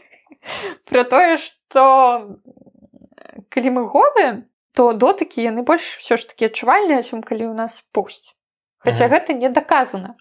пра 0.86 1.04
тое, 1.04 1.38
што 1.41 2.38
калі 3.50 3.70
мы 3.74 3.88
голыя, 3.89 4.46
то 4.78 4.94
дотыкі 4.94 5.41
яны 5.41 5.65
больш 5.65 5.98
ўсё 6.00 6.17
ж 6.22 6.30
такі 6.30 6.54
адчувальныя, 6.54 7.02
чым 7.02 7.26
калі 7.26 7.50
ў 7.50 7.54
нас 7.58 7.82
пусць. 7.91 8.38
Хаця 8.86 9.10
Мгм. 9.10 9.12
гэта 9.13 9.34
не 9.34 9.50
даказана. 9.50 10.15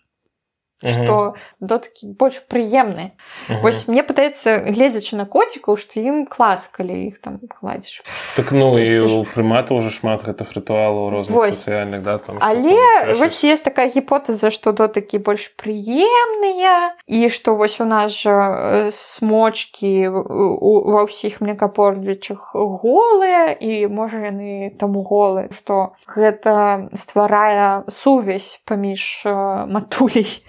Што 0.80 1.34
дотыкі 1.60 2.16
больш 2.16 2.40
прыемныя 2.48 3.12
вось 3.60 3.84
мне 3.88 4.00
падаецца 4.00 4.72
гледзячы 4.72 5.16
на 5.20 5.26
коцікаў 5.28 5.76
што 5.76 6.00
ім 6.00 6.24
клас 6.24 6.68
калі 6.72 6.96
іх 7.12 7.20
там 7.20 7.36
гладзіш 7.60 8.00
так 8.36 8.52
ну 8.56 8.80
і 8.80 8.88
у 9.04 9.20
прымата 9.28 9.76
ўжо 9.76 9.92
шмат 9.92 10.24
гэтых 10.24 10.56
рытуалаў 10.56 11.12
розных 11.12 11.52
сацыяльных 11.52 12.00
да 12.00 12.16
там 12.16 12.40
але 12.40 13.12
вось 13.12 13.44
есть 13.44 13.64
такая 13.64 13.92
гіпотэза 13.92 14.48
што 14.48 14.72
дотыкі 14.72 15.20
больш 15.20 15.52
прыемныя 15.60 16.96
і 17.04 17.28
што 17.28 17.56
вось 17.60 17.76
у 17.80 17.84
нас 17.84 18.16
жа 18.16 18.88
смочки 18.96 20.08
ва 20.08 21.04
ўсіх 21.04 21.44
млекапордвічах 21.44 22.56
голыя 22.56 23.52
і 23.52 23.84
можа 23.92 24.32
яны 24.32 24.72
таму 24.80 25.04
голы 25.04 25.52
што 25.52 25.92
гэта 26.08 26.88
стварае 26.96 27.84
сувязь 27.92 28.56
паміж 28.64 29.28
матулей 29.68 30.40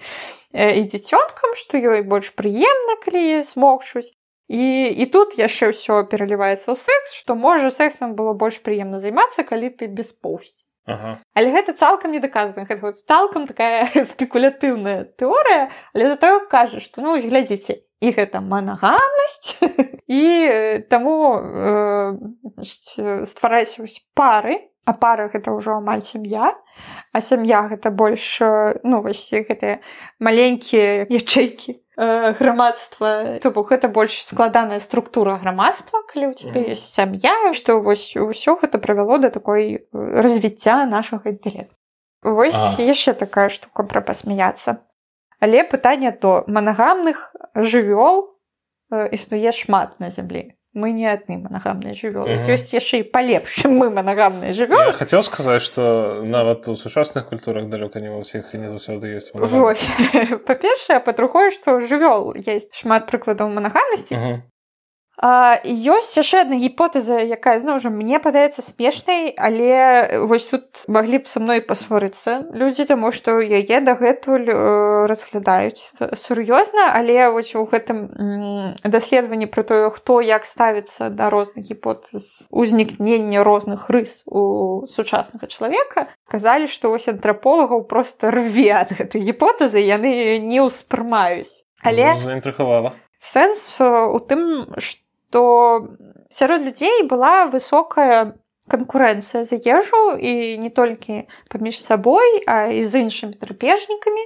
і 0.52 0.82
дзіцёнкам 0.88 1.56
што 1.56 1.80
ёй 1.80 2.02
больш 2.02 2.32
прыемна 2.36 2.96
калі 3.04 3.42
смокчуць 3.44 4.12
і 4.52 4.64
і 4.92 5.04
тут 5.08 5.38
яшчэ 5.38 5.72
ўсё 5.72 6.04
пераліваецца 6.12 6.72
ў 6.72 6.76
секс 6.76 7.16
што 7.16 7.34
можа 7.34 7.72
сексам 7.72 8.12
было 8.18 8.36
больш 8.36 8.60
прыемна 8.60 9.00
займацца 9.00 9.48
калі 9.48 9.72
ты 9.72 9.88
без 9.88 10.12
поўсці 10.12 10.68
ага. 10.84 11.20
але 11.32 11.56
гэта 11.56 11.72
цалкам 11.72 12.12
не 12.12 12.20
даказана 12.20 12.68
гэта 12.68 12.82
вот 12.84 13.00
цалкам 13.08 13.46
такая 13.46 13.88
спекулятыўная 14.12 15.08
тэорыя 15.16 15.70
але 15.94 16.12
зато 16.12 16.44
кажа 16.52 16.84
што 16.84 17.00
ну 17.00 17.16
глядзіце 17.16 17.80
і 18.02 18.12
гэта 18.12 18.42
манагамнасць 18.44 19.56
і 20.20 20.22
таму 20.90 21.16
э, 21.38 23.24
ствараць 23.24 23.78
пары 24.12 24.71
а 24.84 24.92
пара 24.92 25.28
гэта 25.30 25.54
ўжо 25.54 25.78
амаль 25.78 26.02
сям'я 26.02 26.54
а 27.12 27.20
сям'я 27.20 27.68
гэта 27.70 27.90
больш 27.94 28.42
ну 28.82 29.02
вось 29.02 29.30
гэтыя 29.30 29.78
маленькія 30.18 31.06
ячэйкі 31.06 31.78
э, 31.78 32.32
грамадства 32.38 33.38
то 33.38 33.50
бок 33.54 33.70
гэта 33.70 33.86
больш 33.86 34.18
складаная 34.26 34.80
структура 34.82 35.38
грамадства 35.38 36.02
калі 36.10 36.32
у 36.32 36.34
цябе 36.34 36.74
ёсць 36.74 36.90
сям'я 36.90 37.52
што 37.54 37.78
вось 37.78 38.16
ўсё 38.18 38.58
гэта 38.58 38.82
правяло 38.82 39.22
да 39.22 39.30
такой 39.30 39.86
развіцця 39.92 40.82
нашага 40.86 41.30
інтэлекту 41.30 41.78
вось 42.22 42.58
яшчэ 42.78 43.14
такая 43.14 43.50
штука 43.54 43.86
пра 43.86 44.02
пасмяяцца 44.02 44.82
але 45.38 45.62
пытанне 45.62 46.10
то 46.10 46.42
манагамных 46.46 47.30
жывёл 47.54 48.34
э, 48.90 49.14
існуе 49.14 49.54
шмат 49.54 50.00
на 50.02 50.10
зямлі 50.10 50.50
мы 50.74 50.92
не 50.92 51.06
адны 51.06 51.36
манагамныя 51.38 51.94
жывёлы 51.94 52.32
-hmm. 52.32 52.54
ёсць 52.54 52.72
яшчэ 52.72 53.00
і 53.00 53.02
палепш 53.02 53.64
мы 53.64 53.90
манагамныя 53.90 54.52
жывёлы 54.52 54.92
хацеў 54.92 55.22
сказаць 55.22 55.62
што 55.62 56.22
нават 56.24 56.68
у 56.68 56.76
сучасных 56.76 57.28
культурах 57.28 57.68
далёка 57.68 58.00
не 58.00 58.08
ва 58.08 58.20
ўсіх 58.20 58.54
не 58.54 58.68
заўсёды 58.68 59.12
ёсць 59.16 59.32
па-першае 60.46 61.00
па-другое 61.00 61.50
што 61.50 61.80
жывёл 61.80 62.34
есть 62.36 62.74
шмат 62.74 63.06
прыкладаў 63.10 63.48
манагамнасці 63.48 64.42
-hmm 65.18 65.52
ёсць 65.62 66.16
яшчэ 66.16 66.48
адна 66.48 66.56
гіпотэза 66.56 67.20
якая 67.20 67.60
зноў 67.60 67.78
жа 67.84 67.92
мне 67.92 68.16
падаецца 68.18 68.64
смешнай 68.64 69.30
але 69.36 70.24
вось 70.24 70.48
тут 70.48 70.64
маглі 70.88 71.20
б 71.22 71.28
са 71.28 71.38
мной 71.40 71.60
пасварыцца 71.60 72.48
людзі 72.56 72.88
таму 72.88 73.12
што 73.12 73.36
яе 73.38 73.80
дагэтуль 73.84 74.48
э, 74.48 74.56
разглядаюць 75.06 75.92
сур'ёзна 76.16 76.96
але 76.96 77.28
вось 77.28 77.52
у 77.54 77.68
гэтым 77.68 78.80
даследаванні 78.82 79.46
пра 79.46 79.62
тое 79.62 79.90
хто 79.92 80.20
як 80.24 80.48
ставіцца 80.48 81.12
да 81.12 81.28
розных 81.28 81.68
гіпотэз 81.68 82.48
узнікнення 82.50 83.44
розных 83.44 83.92
рыс 83.92 84.24
у 84.26 84.86
сучаснага 84.88 85.46
чалавека 85.46 86.08
казалі 86.26 86.66
што 86.66 86.88
вось 86.88 87.06
антраполагаў 87.06 87.84
просто 87.84 88.32
рве 88.32 88.72
ад 88.80 88.96
гэтай 88.96 89.20
гіпотэзы 89.20 89.78
яны 89.78 90.40
не 90.40 90.64
ўспрымаюць. 90.64 91.62
Але 91.84 92.16
заінтрыхавала 92.16 92.96
сэнс 93.22 93.78
у 93.80 94.18
тым 94.26 94.66
што 94.82 95.01
то 95.32 95.88
сярод 96.30 96.60
людзей 96.62 97.02
была 97.08 97.46
высокая 97.46 98.36
канкурэнцыя 98.68 99.44
за 99.44 99.56
ежу 99.56 100.16
і 100.16 100.58
не 100.58 100.70
толькі 100.70 101.26
паміж 101.48 101.80
сабой, 101.80 102.44
а 102.46 102.68
і 102.68 102.84
з 102.84 103.02
іншымі 103.08 103.40
драпежнікамі. 103.40 104.24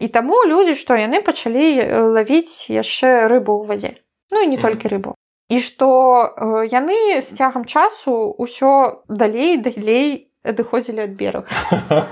І 0.00 0.08
таму 0.08 0.42
людзі, 0.48 0.74
што 0.74 0.96
яны 0.96 1.20
пачалі 1.20 1.84
лавіць 2.16 2.72
яшчэ 2.72 3.28
рыбу 3.28 3.60
ў 3.60 3.64
вадзе. 3.68 3.92
Ну 4.32 4.42
і 4.42 4.48
не 4.48 4.56
толькі 4.56 4.88
рыбу. 4.88 5.12
І 5.48 5.60
што 5.60 5.88
яны 6.72 7.20
з 7.20 7.28
цягам 7.36 7.64
часу 7.64 8.32
ўсё 8.40 9.04
далей 9.08 9.60
далей 9.60 10.27
адыходзілі 10.44 11.06
ад 11.06 11.14
берага. 11.18 12.06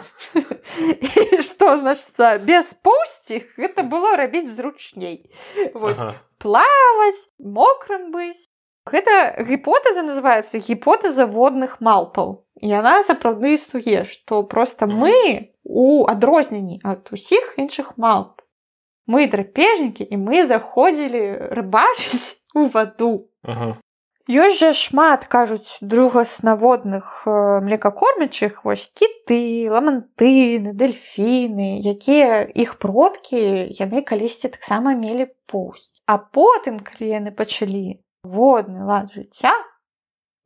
што 1.41 1.77
значыцца 1.83 2.39
без 2.39 2.75
пусці 2.83 3.45
гэта 3.57 3.83
было 3.83 4.17
рабіць 4.17 4.51
зручней. 4.55 5.31
Вось. 5.75 5.99
Ага 5.99 6.17
плаваць 6.39 7.29
мокрым 7.41 8.11
быць 8.13 8.49
гэта 8.87 9.45
гіпотэза 9.49 10.05
называется 10.07 10.61
гіпотэза 10.63 11.27
водных 11.27 11.79
малпаў 11.81 12.35
яна 12.73 13.03
сапраўды 13.09 13.57
існуе 13.57 14.05
што 14.11 14.43
просто 14.43 14.87
мы 14.87 15.17
у 15.65 16.05
адрозненні 16.13 16.81
ад 16.85 17.11
усіх 17.17 17.57
іншых 17.63 17.97
малп 17.97 18.45
мы 19.07 19.27
драпежнікі 19.33 20.07
і 20.07 20.21
мы 20.23 20.45
заходзілі 20.47 21.25
рыбачыць 21.59 22.37
у 22.61 22.69
ваду 22.77 23.29
ага. 23.43 23.75
Ёсць 24.27 24.59
жа 24.59 24.73
шмат 24.75 25.27
кажуць 25.31 25.79
другаснаводных 25.81 27.27
млекакормячых 27.67 28.65
вось 28.65 28.87
кіты 28.95 29.69
ламантыны 29.71 30.75
дельфіны 30.75 31.83
якія 31.83 32.47
іх 32.55 32.79
продкі 32.83 33.43
яны 33.79 34.03
калісьці 34.03 34.51
таксама 34.55 34.99
мелі 34.99 35.31
поўсць 35.47 35.91
А 36.07 36.19
потым, 36.19 36.79
калі 36.87 37.09
яны 37.11 37.31
пачалі 37.35 37.99
водны 38.23 38.87
лад 38.87 39.11
жыцця, 39.11 39.51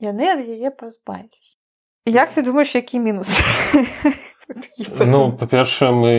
яны 0.01 0.25
ад 0.33 0.41
яе 0.41 0.73
пазбавіліся. 0.73 1.57
Як 2.09 2.33
ты 2.33 2.43
думаеш, 2.43 2.75
які 2.75 2.99
мінус? 2.99 3.29
Ну 4.99 5.37
па-першае, 5.37 5.93
мы 5.93 6.13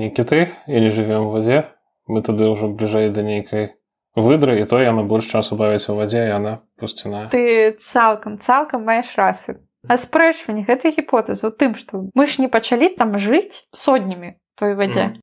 не 0.00 0.08
кіты 0.16 0.48
і 0.66 0.80
не 0.80 0.88
жывем 0.88 1.28
у 1.28 1.36
вадзе. 1.36 1.76
Мы 2.08 2.24
тады 2.24 2.48
ўжо 2.48 2.72
бліжэй 2.72 3.12
да 3.12 3.22
нейкай 3.22 3.76
выдры 4.16 4.60
і 4.60 4.64
то 4.64 4.80
яна 4.82 5.02
больш 5.02 5.30
часу 5.30 5.56
бавіць 5.56 5.88
у 5.88 5.96
вадзе 5.96 6.26
яна 6.28 6.60
пусціна. 6.76 7.28
Ты 7.30 7.76
цалкам 7.78 8.38
цалкам 8.38 8.84
маеш 8.84 9.14
расы. 9.16 9.60
А 9.88 9.96
спрэчванне 9.96 10.66
гэтай 10.68 10.92
гіпотэзы 10.92 11.48
у 11.48 11.52
тым, 11.54 11.74
што 11.74 12.10
мы 12.12 12.26
ж 12.28 12.42
не 12.44 12.48
пачалі 12.52 12.92
там 12.94 13.16
жыць 13.16 13.64
сотнямі 13.72 14.36
той 14.60 14.76
вадзе. 14.76 15.16
Mm 15.16 15.20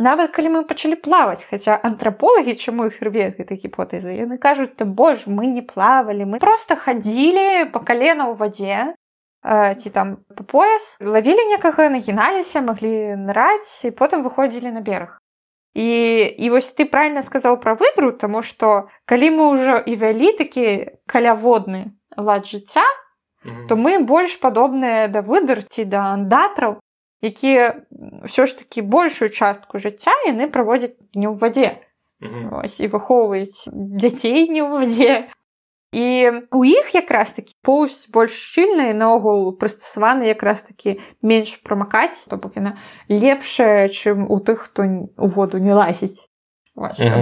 нават 0.00 0.32
калі 0.32 0.48
мы 0.56 0.60
пачалі 0.64 0.96
плаваць 0.96 1.44
хаця 1.44 1.76
антраполагі 1.76 2.56
чаму 2.56 2.88
іх 2.88 2.98
рве 3.04 3.28
гэтай 3.36 3.60
гіпотэзы 3.60 4.16
яны 4.16 4.40
кажуць 4.40 4.72
ты 4.72 4.88
больш 4.88 5.28
мы 5.28 5.52
не 5.52 5.60
плавалі 5.60 6.24
мы 6.24 6.40
просто 6.40 6.74
хадзілі 6.80 7.68
по 7.76 7.84
калена 7.84 8.32
ў 8.32 8.34
вадзе 8.40 8.96
ці 9.44 9.88
там 9.92 10.16
по 10.32 10.44
пояс 10.48 10.96
лавілі 11.04 11.44
некага 11.52 11.92
нагіналіся 11.92 12.64
маглі 12.64 13.20
ныраць 13.28 13.84
і 13.84 13.92
потым 13.92 14.24
выходзілі 14.24 14.72
на 14.72 14.80
бераг 14.80 15.19
і 15.74 15.88
і 16.38 16.50
вось 16.50 16.72
ты 16.74 16.84
правильно 16.84 17.22
сказаў 17.22 17.60
пра 17.60 17.74
выдру 17.74 18.12
тому 18.12 18.42
что 18.42 18.88
калі 19.04 19.30
мы 19.30 19.44
ўжо 19.54 19.78
і 19.78 19.94
вялі 19.96 20.32
такі 20.34 20.98
каляводны 21.06 21.94
лад 22.16 22.46
жыцця 22.46 22.84
то 23.68 23.76
мы 23.76 24.02
больш 24.04 24.36
падобныя 24.40 25.08
да 25.08 25.22
выдарці 25.22 25.84
да 25.84 26.12
андатраў 26.16 26.80
якія 27.22 27.86
ўсё 28.26 28.46
ж 28.46 28.58
такі 28.64 28.82
большую 28.82 29.30
частку 29.30 29.78
жыцця 29.78 30.12
яны 30.26 30.50
праводзяць 30.50 30.98
не 31.14 31.30
ў 31.30 31.38
вадзе 31.38 31.78
ось, 32.20 32.80
і 32.80 32.86
выхоўваюць 32.92 33.64
дзяцей 33.72 34.48
не 34.48 34.60
ў 34.60 34.68
вадзе. 34.68 35.32
І 35.92 36.30
у 36.54 36.64
іх 36.64 36.94
якраз 36.94 37.32
такі 37.34 37.54
поўсць 37.66 38.06
больш 38.14 38.30
шчыльная 38.30 38.94
наогул 38.94 39.50
прыстасаваны 39.58 40.30
якраз 40.30 40.62
такі 40.62 41.00
менш 41.18 41.58
прамакаць, 41.66 42.30
то 42.30 42.38
бок 42.38 42.54
яна 42.54 42.78
лепшая, 43.10 43.90
чым 43.90 44.30
у 44.30 44.38
тых, 44.38 44.70
хто 44.70 44.86
у 44.86 45.26
воду 45.26 45.58
не 45.58 45.74
лазіць. 45.74 46.22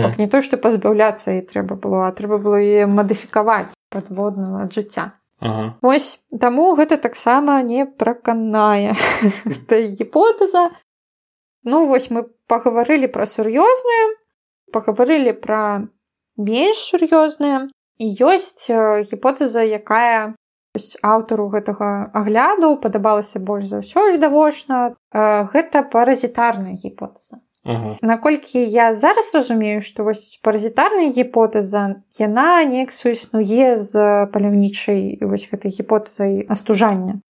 бок 0.05 0.19
не 0.21 0.29
то, 0.29 0.45
што 0.45 0.61
пазбаўляцца 0.61 1.41
і 1.41 1.47
трэба 1.49 1.81
было, 1.81 2.09
а 2.09 2.13
трэба 2.13 2.37
было 2.37 2.61
яе 2.61 2.85
мадыфікаваць 2.85 3.73
падводную 3.89 4.61
ад 4.61 4.77
жыцця. 4.77 5.17
Ага. 5.41 5.79
Вось 5.81 6.21
таму 6.37 6.75
гэта 6.77 7.01
таксама 7.01 7.63
не 7.63 7.87
праканае 7.87 8.93
гіпотэза. 9.73 10.77
Ну 11.65 11.87
вось 11.89 12.11
мы 12.13 12.29
пагаварылі 12.53 13.09
пра 13.09 13.25
сур'ёзнае, 13.25 14.05
пагаварылі 14.77 15.33
пра 15.33 15.89
менш 16.37 16.85
сур'ёзнае 16.93 17.73
і 17.99 18.07
ёсць 18.07 18.71
гіпотэза, 19.11 19.63
якая 19.63 20.35
аўтару 21.03 21.49
гэтага 21.51 22.11
агляду 22.15 22.77
падабалася 22.79 23.43
больш 23.43 23.67
за 23.69 23.83
ўсё 23.83 24.15
відавочна. 24.15 24.95
Гэта 25.13 25.83
паразітарная 25.83 26.79
гіпотэза. 26.79 27.43
Ага. 27.67 27.99
Наколькі 28.01 28.63
я 28.63 28.95
зараз 28.95 29.35
разумею, 29.35 29.83
што 29.83 30.07
вось 30.07 30.39
паразітарная 30.43 31.11
гіпотэза 31.11 32.01
яна 32.17 32.65
неяк 32.65 32.95
суіснуе 32.95 33.77
з 33.77 33.93
паляўнічай 34.33 35.19
вось 35.21 35.51
гэтай 35.51 35.75
гіпотэзай 35.75 36.47
астужання. 36.49 37.21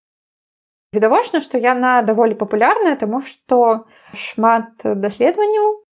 відавочна 0.94 1.40
што 1.44 1.58
яна 1.60 2.02
даволі 2.02 2.34
папулярная 2.34 2.96
таму 2.96 3.20
што 3.20 3.84
шмат 4.16 4.84
даследаванняў 4.84 5.84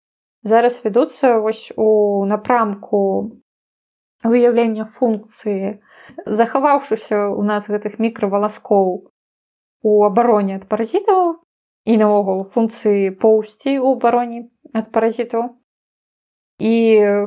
зараз 0.43 0.79
вядуцца 0.85 1.39
вось 1.43 1.71
у 1.75 2.23
напрамку 2.25 3.31
выяўлення 4.25 4.85
функцыі 4.85 5.79
захаваўшыся 6.25 7.15
ў 7.15 7.41
нас 7.45 7.69
гэтых 7.69 7.97
мікраваласкоў 8.01 9.09
у 9.85 9.91
абароне 10.05 10.57
ад 10.57 10.65
паразітаў 10.69 11.41
і 11.85 11.97
наогул 12.01 12.43
функцыі 12.49 13.13
поўсці 13.21 13.77
ў 13.77 13.97
абароне 13.97 14.49
ад 14.73 14.89
паразітаў 14.95 15.53
і 16.59 16.75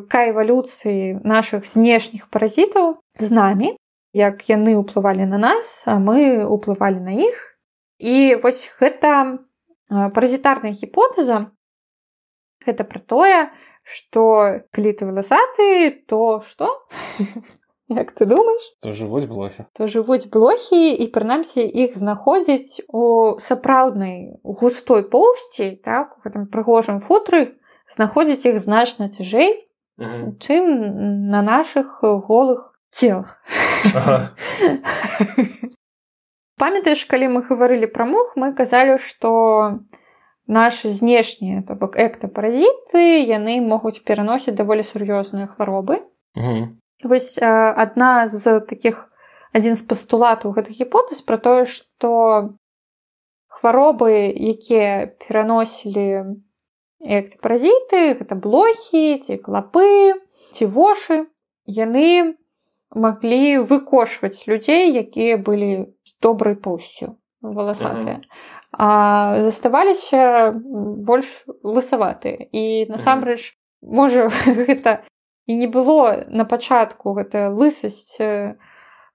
ка 0.09 0.25
эвалюцыі 0.31 1.21
нашых 1.23 1.69
знешніх 1.69 2.27
паразітаў 2.33 2.97
з 3.19 3.29
намі 3.31 3.75
як 4.17 4.49
яны 4.49 4.75
ўплывалі 4.81 5.29
на 5.29 5.39
нас 5.39 5.85
а 5.87 6.01
мы 6.03 6.43
ўплывалі 6.43 6.99
на 7.05 7.15
іх 7.15 7.45
і 7.99 8.41
вось 8.43 8.67
гэта 8.81 9.39
паразітарная 9.89 10.73
гіпотэза 10.73 11.53
гэта 12.67 12.85
пра 12.85 13.01
тое 13.01 13.41
што 13.89 14.25
калі 14.73 14.93
ты 14.97 15.09
валасаты 15.09 15.91
то 16.07 16.43
што 16.47 16.69
як 17.89 18.13
ты 18.13 18.27
думаеш 18.29 18.63
то 18.85 18.93
жывуць 18.93 19.25
блохі 19.27 19.65
то 19.73 19.87
жывуць 19.89 20.29
блохі 20.29 20.93
і 20.93 21.07
прынамсі 21.15 21.65
іх 21.65 21.97
знаходзяць 21.97 22.85
у 22.89 23.39
сапраўднай 23.41 24.37
густой 24.45 25.03
поўсці 25.09 25.71
так 25.85 26.19
у 26.19 26.29
гэтым 26.29 26.47
прыгожым 26.53 27.01
футры 27.01 27.57
знаходзіць 27.89 28.45
іх 28.53 28.61
значна 28.61 29.09
цяжэй 29.09 29.65
чым 29.99 30.63
на 31.33 31.43
наших 31.43 32.05
голых 32.05 32.77
целах 32.93 33.41
памятаеш 36.61 37.05
калі 37.09 37.33
мы 37.33 37.41
гаварылі 37.47 37.89
пра 37.89 38.05
мух 38.05 38.37
мы 38.37 38.53
казалі 38.53 38.99
што 39.01 39.81
нашы 40.49 40.89
знешнія 40.89 41.63
то 41.69 41.77
бок 41.77 42.01
эктапаразіты 42.01 43.23
яны 43.29 43.61
могуць 43.61 44.01
пераносіць 44.01 44.57
даволі 44.57 44.83
сур'ёзныя 44.83 45.47
хваробы 45.53 46.01
вось 47.05 47.37
адна 47.43 48.27
з 48.27 48.61
таких 48.65 49.13
адзін 49.53 49.77
з 49.77 49.85
пастулатаў 49.85 50.57
гэтых 50.57 50.81
гіпотэз 50.81 51.21
пра 51.29 51.37
тое 51.37 51.69
што 51.69 52.57
хваробы 53.61 54.33
якія 54.33 55.13
пераносілі 55.29 56.41
эктапаразіты 57.05 58.03
гэта 58.19 58.35
блохі 58.35 59.21
ці 59.21 59.37
клапы 59.45 60.17
ці 60.57 60.65
вошы 60.67 61.29
яны 61.69 62.35
маглі 62.97 63.69
выкошваць 63.69 64.49
людзей 64.49 64.97
якія 64.97 65.37
былі 65.37 65.93
добрай 66.25 66.57
поўсцю 66.57 67.21
валасатыя 67.45 68.25
а 68.73 69.43
заставаліся 69.43 70.53
больш 70.55 71.45
лысаватыя 71.65 72.49
і 72.53 72.87
насамрэч 72.93 73.57
можа 73.83 74.29
гэта 74.45 75.03
і 75.49 75.57
не 75.57 75.67
было 75.67 76.29
на 76.29 76.45
пачатку 76.45 77.17
гэта 77.17 77.49
лысасць 77.49 78.21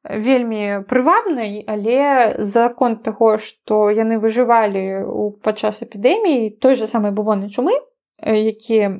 вельмі 0.03 0.83
прывабнай 0.89 1.63
але 1.67 2.35
закон 2.39 2.97
таго 2.97 3.37
што 3.37 3.87
яны 3.93 4.19
выжывалі 4.19 5.05
у 5.05 5.31
падчас 5.31 5.85
эпідэміі 5.85 6.57
той 6.59 6.75
же 6.75 6.87
самай 6.87 7.13
бубоннай 7.13 7.53
чумы 7.53 7.77
якія 8.19 8.99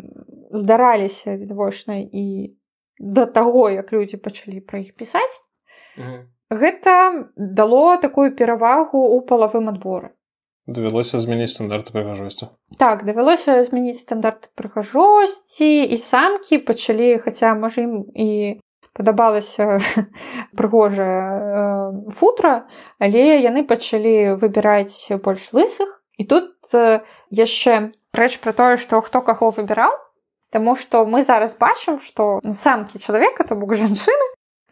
здараліся 0.52 1.36
відавочна 1.36 2.06
і 2.06 2.56
да 3.00 3.26
таго 3.26 3.70
як 3.70 3.92
людзі 3.94 4.18
пачалі 4.18 4.62
пра 4.62 4.80
іх 4.86 4.96
пісаць 4.96 5.42
гэта 6.54 6.94
дало 7.36 7.98
такую 7.98 8.32
перавагу 8.38 9.02
ў 9.02 9.26
палавым 9.26 9.74
адборы 9.74 10.14
давялося 10.68 11.20
змяніць 11.20 11.52
стандарты 11.52 11.92
прыгажосці 11.92 12.48
так 12.80 13.04
давялося 13.04 13.60
змяніць 13.68 14.00
стандарты 14.00 14.48
прыгажосці 14.56 15.72
і 15.84 15.98
самкі 16.00 16.64
пачалі 16.64 17.18
хаця 17.20 17.52
можа 17.56 17.84
ім 17.84 18.08
і 18.16 18.60
падабалася 18.96 19.80
прыгожая 20.58 21.20
э, 21.20 22.12
футра 22.16 22.70
але 23.00 23.44
яны 23.44 23.68
пачалі 23.68 24.40
выбіраць 24.40 25.12
больш 25.20 25.52
лысых 25.52 26.00
і 26.16 26.24
тут 26.24 26.56
э, 26.72 27.04
яшчэ 27.28 27.92
рэч 28.16 28.40
пра 28.40 28.56
тое 28.56 28.78
што 28.78 29.02
хто 29.02 29.22
каго 29.22 29.52
выбіраў 29.52 30.00
Таму 30.54 30.76
што 30.78 31.02
мы 31.10 31.26
зараз 31.26 31.58
бачым 31.58 31.98
што 32.00 32.38
самкі 32.46 33.02
чалавека 33.02 33.44
то 33.44 33.58
бок 33.58 33.74
жанчыны 33.74 34.28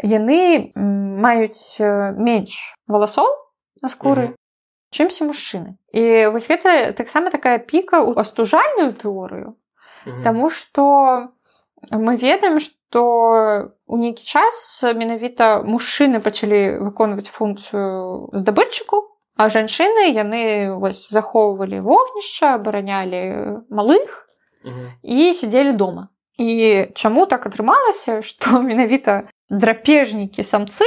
яны 0.06 0.72
маюць 0.78 1.82
менш 2.16 2.78
валасоў 2.88 3.28
на 3.82 3.90
скуры 3.90 4.22
mm 4.22 4.32
-hmm 4.32 4.41
чымся 4.92 5.26
мужчыны 5.26 5.78
і 5.92 6.32
вось 6.36 6.48
гэта 6.52 6.92
таксама 6.94 7.32
такая 7.32 7.58
піка 7.60 8.04
ў 8.04 8.20
астужальную 8.20 8.94
тэорыю 8.94 9.58
Таму 10.26 10.50
што 10.50 11.30
мы 11.92 12.18
ведаем 12.18 12.60
што 12.60 13.02
у 13.86 13.98
нейкі 13.98 14.26
час 14.26 14.82
менавіта 14.84 15.62
мужчыны 15.62 16.20
пачалі 16.20 16.82
выконваць 16.82 17.30
функцыю 17.30 18.30
здабытчыку 18.34 19.06
а 19.42 19.50
жанчыны 19.50 20.12
яны 20.14 20.74
вось 20.78 21.10
захоўвалі 21.10 21.82
вогнішча 21.82 22.56
абаранялі 22.58 23.22
малых 23.70 24.28
і 25.02 25.34
сядзелі 25.34 25.74
дома. 25.74 26.10
І 26.38 26.90
чаму 26.94 27.26
так 27.26 27.46
атрымалася 27.50 28.22
што 28.22 28.62
менавіта 28.70 29.30
драпежнікі 29.50 30.46
самцы 30.46 30.86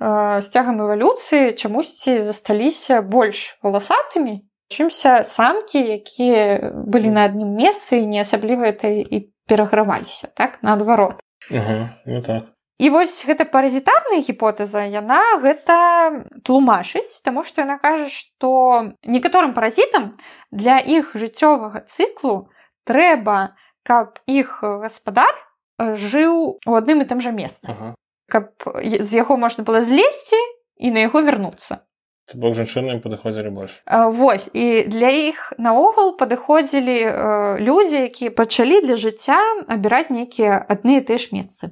з 0.00 0.44
цягам 0.52 0.82
эвалюцыі 0.84 1.56
чамусьці 1.56 2.20
засталіся 2.20 3.00
больш 3.00 3.56
валасатымі 3.64 4.44
чымся 4.68 5.22
самкі 5.24 5.80
якія 5.80 6.74
былі 6.84 7.14
на 7.16 7.24
адным 7.24 7.56
месцы 7.56 8.04
і 8.04 8.10
не 8.10 8.20
асабліва 8.20 8.68
это 8.68 8.92
і 8.92 9.32
пераграваліся 9.48 10.28
так 10.36 10.60
наадварот 10.62 11.16
ну, 11.50 12.22
так. 12.22 12.52
і 12.76 12.90
вось 12.90 13.24
гэта 13.24 13.48
паразітарная 13.48 14.20
гіпотэза 14.20 14.84
яна 14.84 15.40
гэта 15.40 16.28
тлумачыць 16.44 17.24
таму 17.24 17.40
што 17.40 17.64
яна 17.64 17.80
кажа 17.80 18.12
што 18.12 18.92
некаторым 19.00 19.56
паразітам 19.56 20.12
для 20.52 20.76
іх 20.76 21.16
жыццёвага 21.16 21.88
цыклу 21.88 22.52
трэба 22.84 23.56
каб 23.80 24.20
іх 24.28 24.60
гаспадар 24.60 25.32
жыў 25.80 26.60
у 26.60 26.72
адным 26.76 27.00
і 27.00 27.08
там 27.08 27.24
жа 27.24 27.32
месцы 27.32 27.72
ага 27.72 27.96
каб 28.28 28.52
з 28.82 29.10
яго 29.14 29.36
можна 29.36 29.64
было 29.64 29.82
злезці 29.82 30.38
і 30.76 30.90
на 30.90 31.06
яго 31.06 31.22
вярнуцца. 31.22 31.86
Бок 32.34 32.56
жанчыны 32.58 32.98
падыходзілі 32.98 33.50
больш. 33.54 33.74
Вось 33.86 34.50
і 34.50 34.82
для 34.90 35.10
іх 35.14 35.52
наогул 35.62 36.16
падыходзілі 36.18 36.96
э, 37.06 37.58
людзі 37.62 38.10
якія 38.10 38.34
пачалі 38.34 38.82
для 38.82 38.98
жыцця 38.98 39.38
абіраць 39.70 40.10
нейкія 40.10 40.58
адны 40.66 40.98
і 40.98 41.04
тыя 41.06 41.22
ж 41.22 41.30
месцы. 41.30 41.70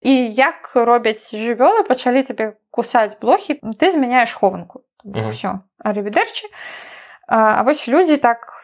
І 0.00 0.32
як 0.32 0.72
робяць 0.74 1.28
жывёлы 1.36 1.84
пачалі 1.84 2.24
табе 2.24 2.56
кусаць 2.72 3.20
блохі 3.20 3.60
ты 3.76 3.92
змяняеш 3.92 4.32
хованку. 4.32 4.80
Ўсё 5.04 5.60
арывідэрчы. 5.76 6.48
А 7.28 7.62
вось 7.62 7.84
людзі 7.84 8.16
так 8.16 8.61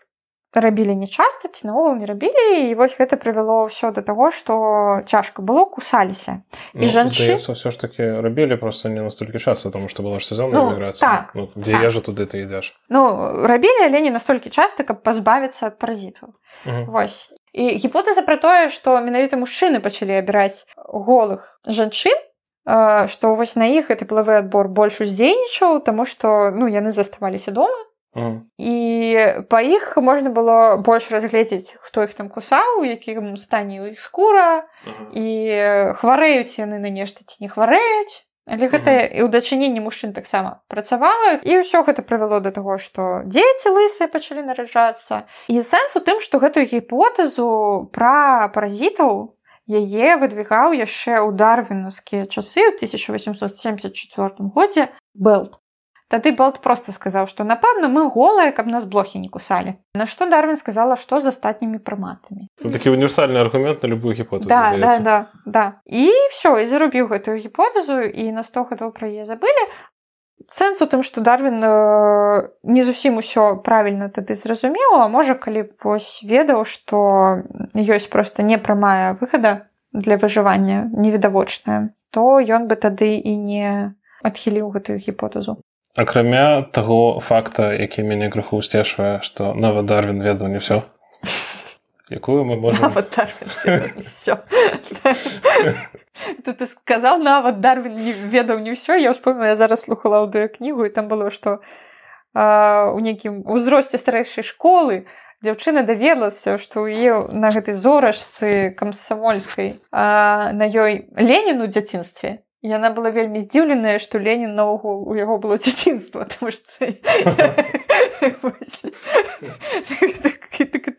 рабілі 0.55 0.97
нечаста 0.97 1.49
ці 1.53 1.67
наогул 1.67 1.95
не 1.97 2.07
рабілі 2.07 2.71
і 2.71 2.75
вось 2.75 2.97
гэта 2.97 3.21
прывяло 3.21 3.69
ўсё 3.69 3.93
да 3.93 4.01
таго 4.01 4.33
што 4.33 5.05
цяжка 5.05 5.45
было 5.45 5.69
кусаліся 5.69 6.41
і 6.73 6.85
ну, 6.85 6.89
жанчы 6.89 7.37
ўсё 7.37 7.71
ж 7.71 7.77
таки 7.77 8.01
рабілі 8.01 8.57
просто 8.57 8.89
не 8.89 9.05
настолькі 9.05 9.39
часта 9.39 9.71
тому 9.71 9.89
што 9.93 10.03
была 10.03 10.19
ж 10.19 10.25
сезонная 10.25 10.65
ну, 10.65 10.71
міграцыя 10.73 11.05
так, 11.05 11.27
ну, 11.35 11.53
дзе 11.53 11.73
так. 11.77 11.85
ежа 11.85 12.01
туды 12.01 12.25
ты 12.25 12.49
ідзеш 12.49 12.73
ну 12.89 13.45
рабілі 13.45 13.93
але 13.93 14.01
не 14.01 14.11
настолькі 14.11 14.49
часта 14.49 14.89
каб 14.89 15.05
пазбавіцца 15.05 15.69
ад 15.69 15.79
паразітаў 15.79 16.33
Вось. 16.65 17.31
І 17.53 17.77
гіпотэза 17.77 18.25
пра 18.25 18.37
тое 18.41 18.69
што 18.73 18.97
менавіта 19.05 19.37
мужчыны 19.37 19.85
пачалі 19.85 20.17
абіраць 20.17 20.65
голых 20.89 21.61
жанчын 21.69 22.17
што 23.09 23.35
вось 23.37 23.57
на 23.57 23.69
іх 23.69 23.89
гэты 23.89 24.05
плавы 24.05 24.41
адбор 24.41 24.69
больш 24.69 25.01
уздзейнічаў 25.01 25.81
таму 25.85 26.05
што 26.05 26.53
ну 26.53 26.69
яны 26.69 26.93
заставаліся 26.93 27.53
дома 27.53 27.88
і 28.59 28.77
па 29.49 29.61
іх 29.63 29.97
можна 29.97 30.31
было 30.31 30.77
больш 30.77 31.11
разгледзець 31.11 31.77
хто 31.81 32.05
іх 32.05 32.15
там 32.15 32.29
кусаў 32.29 32.81
у 32.81 32.85
якім 32.85 33.37
стане 33.37 33.83
ў 33.83 33.97
іх 33.97 34.01
скура 34.01 34.69
і 35.13 35.27
хварэюць 36.01 36.59
яны 36.59 36.79
на 36.79 36.91
нешта 36.91 37.25
ці 37.27 37.45
не 37.45 37.49
хварэюць 37.53 38.25
але 38.49 38.69
гэта 38.73 38.93
і 39.13 39.21
ў 39.25 39.29
дачыненні 39.29 39.85
мужчын 39.85 40.17
таксама 40.17 40.65
працавала 40.73 41.37
і 41.45 41.61
ўсё 41.61 41.85
гэта 41.85 42.01
прывяло 42.03 42.41
да 42.41 42.51
таго 42.51 42.81
што 42.81 43.23
дзеці 43.29 43.77
лысыя 43.77 44.09
пачалі 44.09 44.45
нараджацца 44.49 45.29
і 45.53 45.61
сэнс 45.61 46.01
у 46.01 46.03
тым 46.05 46.25
што 46.25 46.41
гэтую 46.41 46.65
гіпотэзу 46.73 47.49
пра 47.93 48.49
паразітаў 48.57 49.37
яе 49.69 50.17
выдвігаў 50.17 50.73
яшчэ 50.81 51.21
ў 51.21 51.37
дарвінаўскія 51.37 52.25
часы 52.33 52.65
ў 52.65 52.81
1874 52.81 54.49
годзе 54.57 54.89
Белт 55.13 55.61
Тады 56.09 56.33
Балт 56.33 56.63
проста 56.65 56.93
сказаў, 56.93 57.29
што 57.29 57.45
напэўна 57.45 57.89
мы 57.93 58.09
голыя, 58.09 58.53
каб 58.57 58.67
нас 58.67 58.89
блохі 58.89 59.21
не 59.21 59.29
кусалі. 59.29 59.77
На 59.95 60.07
што 60.09 60.25
Дарвін 60.25 60.57
сказала, 60.57 60.97
што 60.97 61.21
з 61.21 61.29
астатнімі 61.29 61.79
прыматамі. 61.85 62.49
такі 62.57 62.97
універсальны 62.97 63.37
аргумент 63.37 63.83
на 63.83 63.89
любую 63.93 64.17
гіпотэзу. 64.17 64.49
Да, 64.49 64.73
да, 64.77 64.99
да, 64.99 65.17
да. 65.45 65.65
І 65.85 66.09
ўсё 66.33 66.57
і 66.57 66.67
зарубіў 66.67 67.13
гэтую 67.13 67.37
гіпотэзу 67.37 68.01
і 68.09 68.33
на 68.33 68.43
100 68.43 68.65
гадоў 68.73 68.97
пра 68.97 69.09
яе 69.09 69.29
забылі. 69.29 69.69
сэнс 70.47 70.81
у 70.81 70.87
тым 70.87 71.03
што 71.03 71.21
дарвин 71.21 71.61
не 72.63 72.83
зусім 72.87 73.19
усё 73.21 73.61
правільна 73.61 74.09
тады 74.09 74.35
зразумеў 74.39 75.03
а 75.03 75.09
можа 75.13 75.35
калі 75.35 75.63
б 75.69 75.71
вось 75.85 76.23
ведаў 76.25 76.65
што 76.65 77.45
ёсць 77.75 78.09
проста 78.09 78.47
непрамая 78.47 79.19
выгада 79.21 79.69
для 79.93 80.17
выжывання 80.17 80.89
невідавочная 80.95 81.93
то 82.11 82.41
ён 82.41 82.71
бы 82.71 82.81
тады 82.81 83.19
і 83.19 83.37
не 83.37 83.93
адхіліў 84.23 84.73
гэтую 84.73 84.99
гіпотэзу 85.03 85.59
акрамя 85.99 86.63
таго 86.63 87.21
факта 87.21 87.73
які 87.75 88.07
мяне 88.07 88.31
крыху 88.31 88.63
сцешвае 88.63 89.19
што 89.27 89.51
нават 89.55 89.87
дарвин 89.91 90.23
ведаў 90.23 90.47
не 90.47 90.63
ўсё 90.63 90.87
якую 92.09 92.45
мы 92.47 92.57
можем 92.57 92.87
все 94.07 94.39
ты 96.47 96.67
сказал 96.67 97.19
нават 97.19 97.61
дарвин 97.61 97.99
не 97.99 98.13
ведаў 98.13 98.63
не 98.63 98.79
ўсё 98.79 98.95
я 98.95 99.13
вспомнила 99.13 99.51
я 99.51 99.57
зараз 99.57 99.83
слухала 99.91 100.23
аўдыокнігу 100.23 100.87
і 100.87 100.95
там 100.95 101.11
было 101.11 101.31
што 101.35 101.59
у 102.35 102.99
нейкім 103.03 103.43
узросце 103.43 103.99
старэйшай 103.99 104.47
школы 104.47 105.03
дзяўчына 105.43 105.83
даведалася 105.83 106.63
што 106.63 106.87
ў 106.87 106.95
е 106.95 107.13
на 107.35 107.51
гэтай 107.51 107.75
зорашцы 107.75 108.71
камсамольскай 108.79 109.83
на 109.91 110.67
ёй 110.71 111.11
ленін 111.19 111.67
у 111.67 111.67
дзяцінстве 111.67 112.47
яна 112.63 112.91
была 112.91 113.11
вельмі 113.11 113.41
здзіўленая 113.45 113.99
што 113.99 114.19
ленін 114.19 114.55
наогул 114.55 115.05
у 115.09 115.15
яго 115.15 115.39
было 115.39 115.59
дзяцінства 115.59 116.25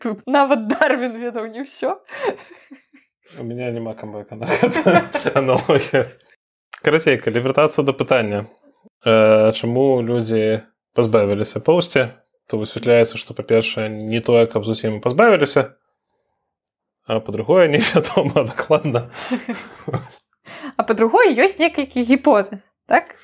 тут. 0.00 0.26
Нават 0.26 0.68
дарвин 0.68 1.16
ведаў 1.20 1.46
не 1.46 1.62
ўсё. 1.64 2.00
У 3.38 3.44
меня 3.44 3.70
няма 3.70 3.94
камбэка 3.94 4.36
карацей 6.82 7.20
калі 7.20 7.44
вяртацца 7.44 7.84
да 7.84 7.92
пытання 7.92 8.48
чаму 9.04 10.00
людзі 10.02 10.64
пазбавіліся 10.96 11.60
поўсці 11.60 12.16
то 12.48 12.58
высвятляецца 12.58 13.20
што 13.20 13.36
па-першае 13.36 13.86
не 13.92 14.20
тое 14.24 14.48
каб 14.50 14.64
зусім 14.64 14.98
пазбавіліся 15.04 15.76
а 17.06 17.20
па-другое 17.20 17.68
невядома 17.74 18.48
дакладна 18.48 19.06
а 20.76 20.82
па-другое 20.82 21.32
ёсць 21.34 21.58
некалькі 21.58 22.04
гіпотэз 22.04 22.60
так 22.86 23.16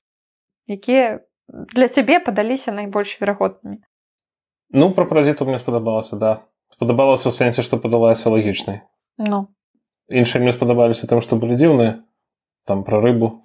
якія 0.67 1.21
для 1.49 1.89
цябе 1.89 2.19
падаліся 2.21 2.73
найбольш 2.73 3.17
верагоднымі 3.21 3.83
ну 4.71 4.91
пра 4.93 5.05
паразіту 5.05 5.47
мне 5.47 5.59
спадабалася 5.59 6.17
да. 6.17 6.33
Спадабалася 6.73 7.31
ў 7.31 7.35
сэнсе 7.35 7.63
што 7.63 7.79
падалася 7.79 8.31
лагічнай 8.31 8.83
ну. 9.19 9.49
Іншыя 10.11 10.43
мне 10.43 10.53
спадабаліся 10.53 11.07
там 11.07 11.23
што 11.23 11.39
былі 11.39 11.55
дзіўныя 11.59 12.03
там 12.67 12.83
пра 12.83 13.01
рыбу. 13.01 13.43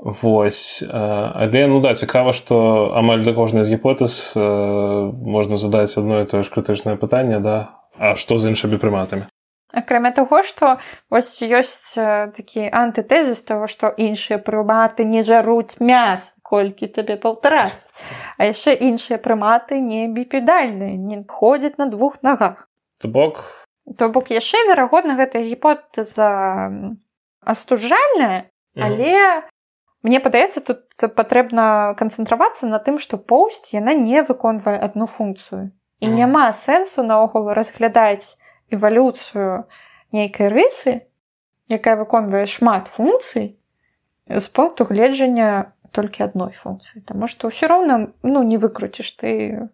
Вось 0.00 0.82
але 0.90 1.66
ну 1.66 1.80
да 1.80 1.94
цікава 1.94 2.32
што 2.32 2.90
амаль 2.96 3.22
да 3.22 3.34
кожнай 3.34 3.64
з 3.64 3.76
гіпотэз 3.76 4.34
можна 4.36 5.56
задаць 5.60 5.94
адно 5.98 6.22
і 6.22 6.30
тое 6.30 6.42
ж 6.42 6.50
крытычнае 6.50 6.96
пытанне 6.96 7.38
да. 7.38 7.76
А 7.98 8.16
што 8.16 8.38
з 8.38 8.50
іншымі 8.50 8.80
прыматамі 8.80 9.28
акрамя 9.72 10.10
таго 10.16 10.42
што 10.42 10.78
вось 11.10 11.30
ёсць 11.42 11.94
такі 11.94 12.66
антытэзіс 12.70 13.42
того 13.46 13.66
што 13.70 13.92
іншыя 13.96 14.38
прыматы 14.38 15.04
не 15.04 15.22
жаруць 15.26 15.78
мяс 15.78 16.32
колькі 16.42 16.90
табе 16.96 17.16
паўтара 17.20 17.68
а 18.38 18.50
яшчэ 18.50 18.74
іншыя 18.74 19.18
прыматы 19.22 19.80
не 19.84 20.08
біпедальныя 20.08 20.96
не 20.96 21.22
ходзяць 21.28 21.78
на 21.78 21.86
двух 21.86 22.22
нагах 22.22 22.66
то 23.00 23.08
бок. 23.08 23.44
То 23.98 24.08
бок 24.08 24.30
яшчэ 24.30 24.66
верагодна 24.68 25.16
гэтая 25.16 25.42
гіпотэза 25.46 26.28
астужальная 27.40 28.50
але 28.76 29.42
мне 30.02 30.20
падаецца 30.20 30.60
тут 30.64 30.86
патрэбна 31.16 31.94
канцэнтравацца 32.00 32.66
на 32.66 32.78
тым 32.78 32.98
што 32.98 33.18
поўсць 33.18 33.72
яна 33.76 33.94
не 33.94 34.22
выконвае 34.24 34.78
адну 34.80 35.06
функцыю. 35.06 35.70
І 36.00 36.08
няма 36.08 36.48
сэнсу 36.56 37.04
наогул 37.04 37.52
разглядаць 37.52 38.39
эвалюцыю 38.70 39.66
нейкай 40.12 40.48
рысы, 40.48 41.06
якая 41.68 41.96
выконвае 41.96 42.46
шмат 42.46 42.88
функцый 42.88 43.56
з 44.26 44.46
пункту 44.48 44.84
гледжання 44.84 45.72
толькі 45.90 46.22
адной 46.22 46.54
функцыі. 46.54 47.02
Таму 47.02 47.26
што 47.26 47.50
ўсё 47.50 47.66
роўна 47.66 48.14
ну, 48.22 48.42
не 48.42 48.58
выкруціш 48.58 49.10
ты 49.18 49.70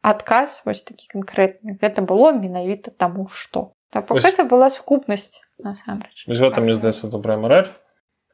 адказ 0.00 0.62
вось 0.64 0.84
такі 0.84 1.08
канкрэтны. 1.12 1.76
Гэта 1.80 2.00
было 2.00 2.32
менавіта 2.32 2.90
таму 2.90 3.28
што. 3.28 3.76
Так, 3.90 4.08
вось... 4.10 4.24
гэта 4.24 4.44
была 4.44 4.70
сукупнасць 4.70 5.44
насамрэч. 5.58 6.24
гэта 6.40 6.60
мне 6.60 6.74
здаецца 6.74 7.08
добрая 7.08 7.36
мараль. 7.36 7.68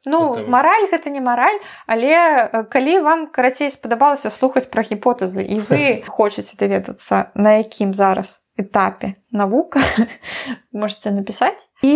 Ну 0.04 0.34
это... 0.34 0.46
мараль 0.50 0.86
гэта 0.90 1.10
не 1.10 1.20
мараль, 1.20 1.58
але 1.86 2.66
калі 2.70 3.00
вам 3.00 3.26
карацей 3.26 3.70
спадабалася 3.70 4.30
слухаць 4.30 4.68
пра 4.70 4.84
гіпотэзы 4.84 5.42
і 5.42 5.60
вы 5.64 5.82
хочаце 6.16 6.54
даведацца, 6.60 7.32
на 7.34 7.58
якім 7.64 7.94
зараз 7.94 8.43
этапе 8.56 9.16
навука 9.30 9.80
можете 10.72 11.10
написать. 11.10 11.68
І 11.82 11.90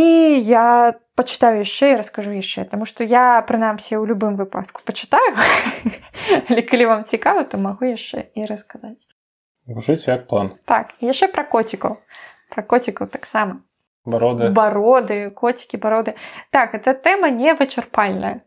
я 0.45 0.95
почитаю 1.15 1.63
яшчэ 1.65 1.93
і 1.93 1.99
раскажу 2.03 2.33
яшчэ 2.33 2.65
тому 2.65 2.87
что 2.87 3.05
я 3.05 3.43
прынамсі 3.43 3.97
ў 3.97 4.07
любым 4.07 4.37
выпадку 4.37 4.83
почитаю. 4.85 5.37
Але 6.51 6.63
калі 6.63 6.87
вам 6.87 7.05
цікава 7.05 7.45
то 7.45 7.59
могу 7.59 7.85
яшчэ 7.85 8.31
і 8.35 8.45
расказаць 8.47 9.09
жыць 9.69 10.09
як 10.09 10.27
план. 10.27 10.59
Так 10.65 10.95
яшчэ 11.01 11.29
про 11.29 11.45
котикаў 11.45 12.03
про 12.49 12.63
котикаў 12.63 13.07
таксама 13.07 13.63
бароды 14.09 14.51
бароды 14.51 15.31
коцікі 15.31 15.81
бароды 15.83 16.15
так 16.51 16.75
эта 16.75 16.95
тэма 16.95 17.31
не 17.31 17.55
вычарпальная 17.55 18.43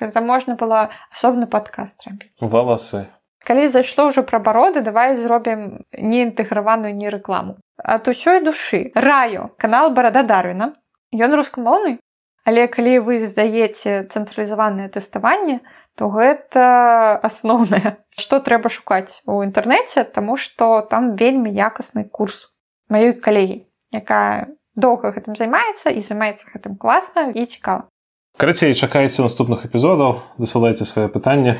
это 0.00 0.20
можна 0.20 0.56
было 0.56 0.90
асобны 1.14 1.46
падкаст 1.46 2.06
рабіць 2.06 2.32
валасы 2.40 3.06
калі 3.44 3.68
зайшло 3.68 4.08
ўжо 4.08 4.22
пра 4.22 4.38
бароды 4.38 4.80
давай 4.80 5.16
зробім 5.16 5.84
неінтэграваную 5.92 6.94
не 6.94 7.10
рэкламу. 7.10 7.58
Ад 7.76 8.08
усёй 8.08 8.40
душы. 8.40 8.90
Раю. 8.94 9.52
Канал 9.58 9.90
барада 9.90 10.22
дарвіна 10.22 10.72
ён 11.12 11.34
рускамоўны. 11.36 11.98
Але 12.46 12.70
калі 12.70 13.02
вы 13.02 13.26
здаеце 13.26 14.06
цэнтралізаванае 14.06 14.88
тэставанне 14.88 15.60
то 15.96 16.08
гэта 16.12 17.18
асноўнае. 17.24 18.04
Што 18.14 18.38
трэба 18.40 18.70
шукаць 18.70 19.20
у 19.26 19.42
інтэрнэце 19.42 20.04
таму 20.04 20.36
што 20.36 20.86
там 20.86 21.16
вельмі 21.16 21.50
якасны 21.50 22.06
курс 22.06 22.52
маёй 22.88 23.16
калегі 23.18 23.66
якая 23.90 24.52
доўга 24.76 25.10
гэтым 25.16 25.34
займаецца 25.34 25.90
і 25.90 26.00
займаецца 26.04 26.52
гэтым 26.52 26.76
класна 26.76 27.32
і 27.32 27.46
цікава. 27.46 27.88
Карацей 28.36 28.76
чакайце 28.76 29.24
наступных 29.24 29.64
эпізодаў 29.64 30.20
дасылайце 30.36 30.84
свае 30.84 31.08
пытанні 31.08 31.56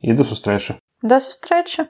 і 0.00 0.12
да 0.18 0.24
сустрэчы 0.24 0.78
да 1.02 1.20
сустрэчы 1.20 1.88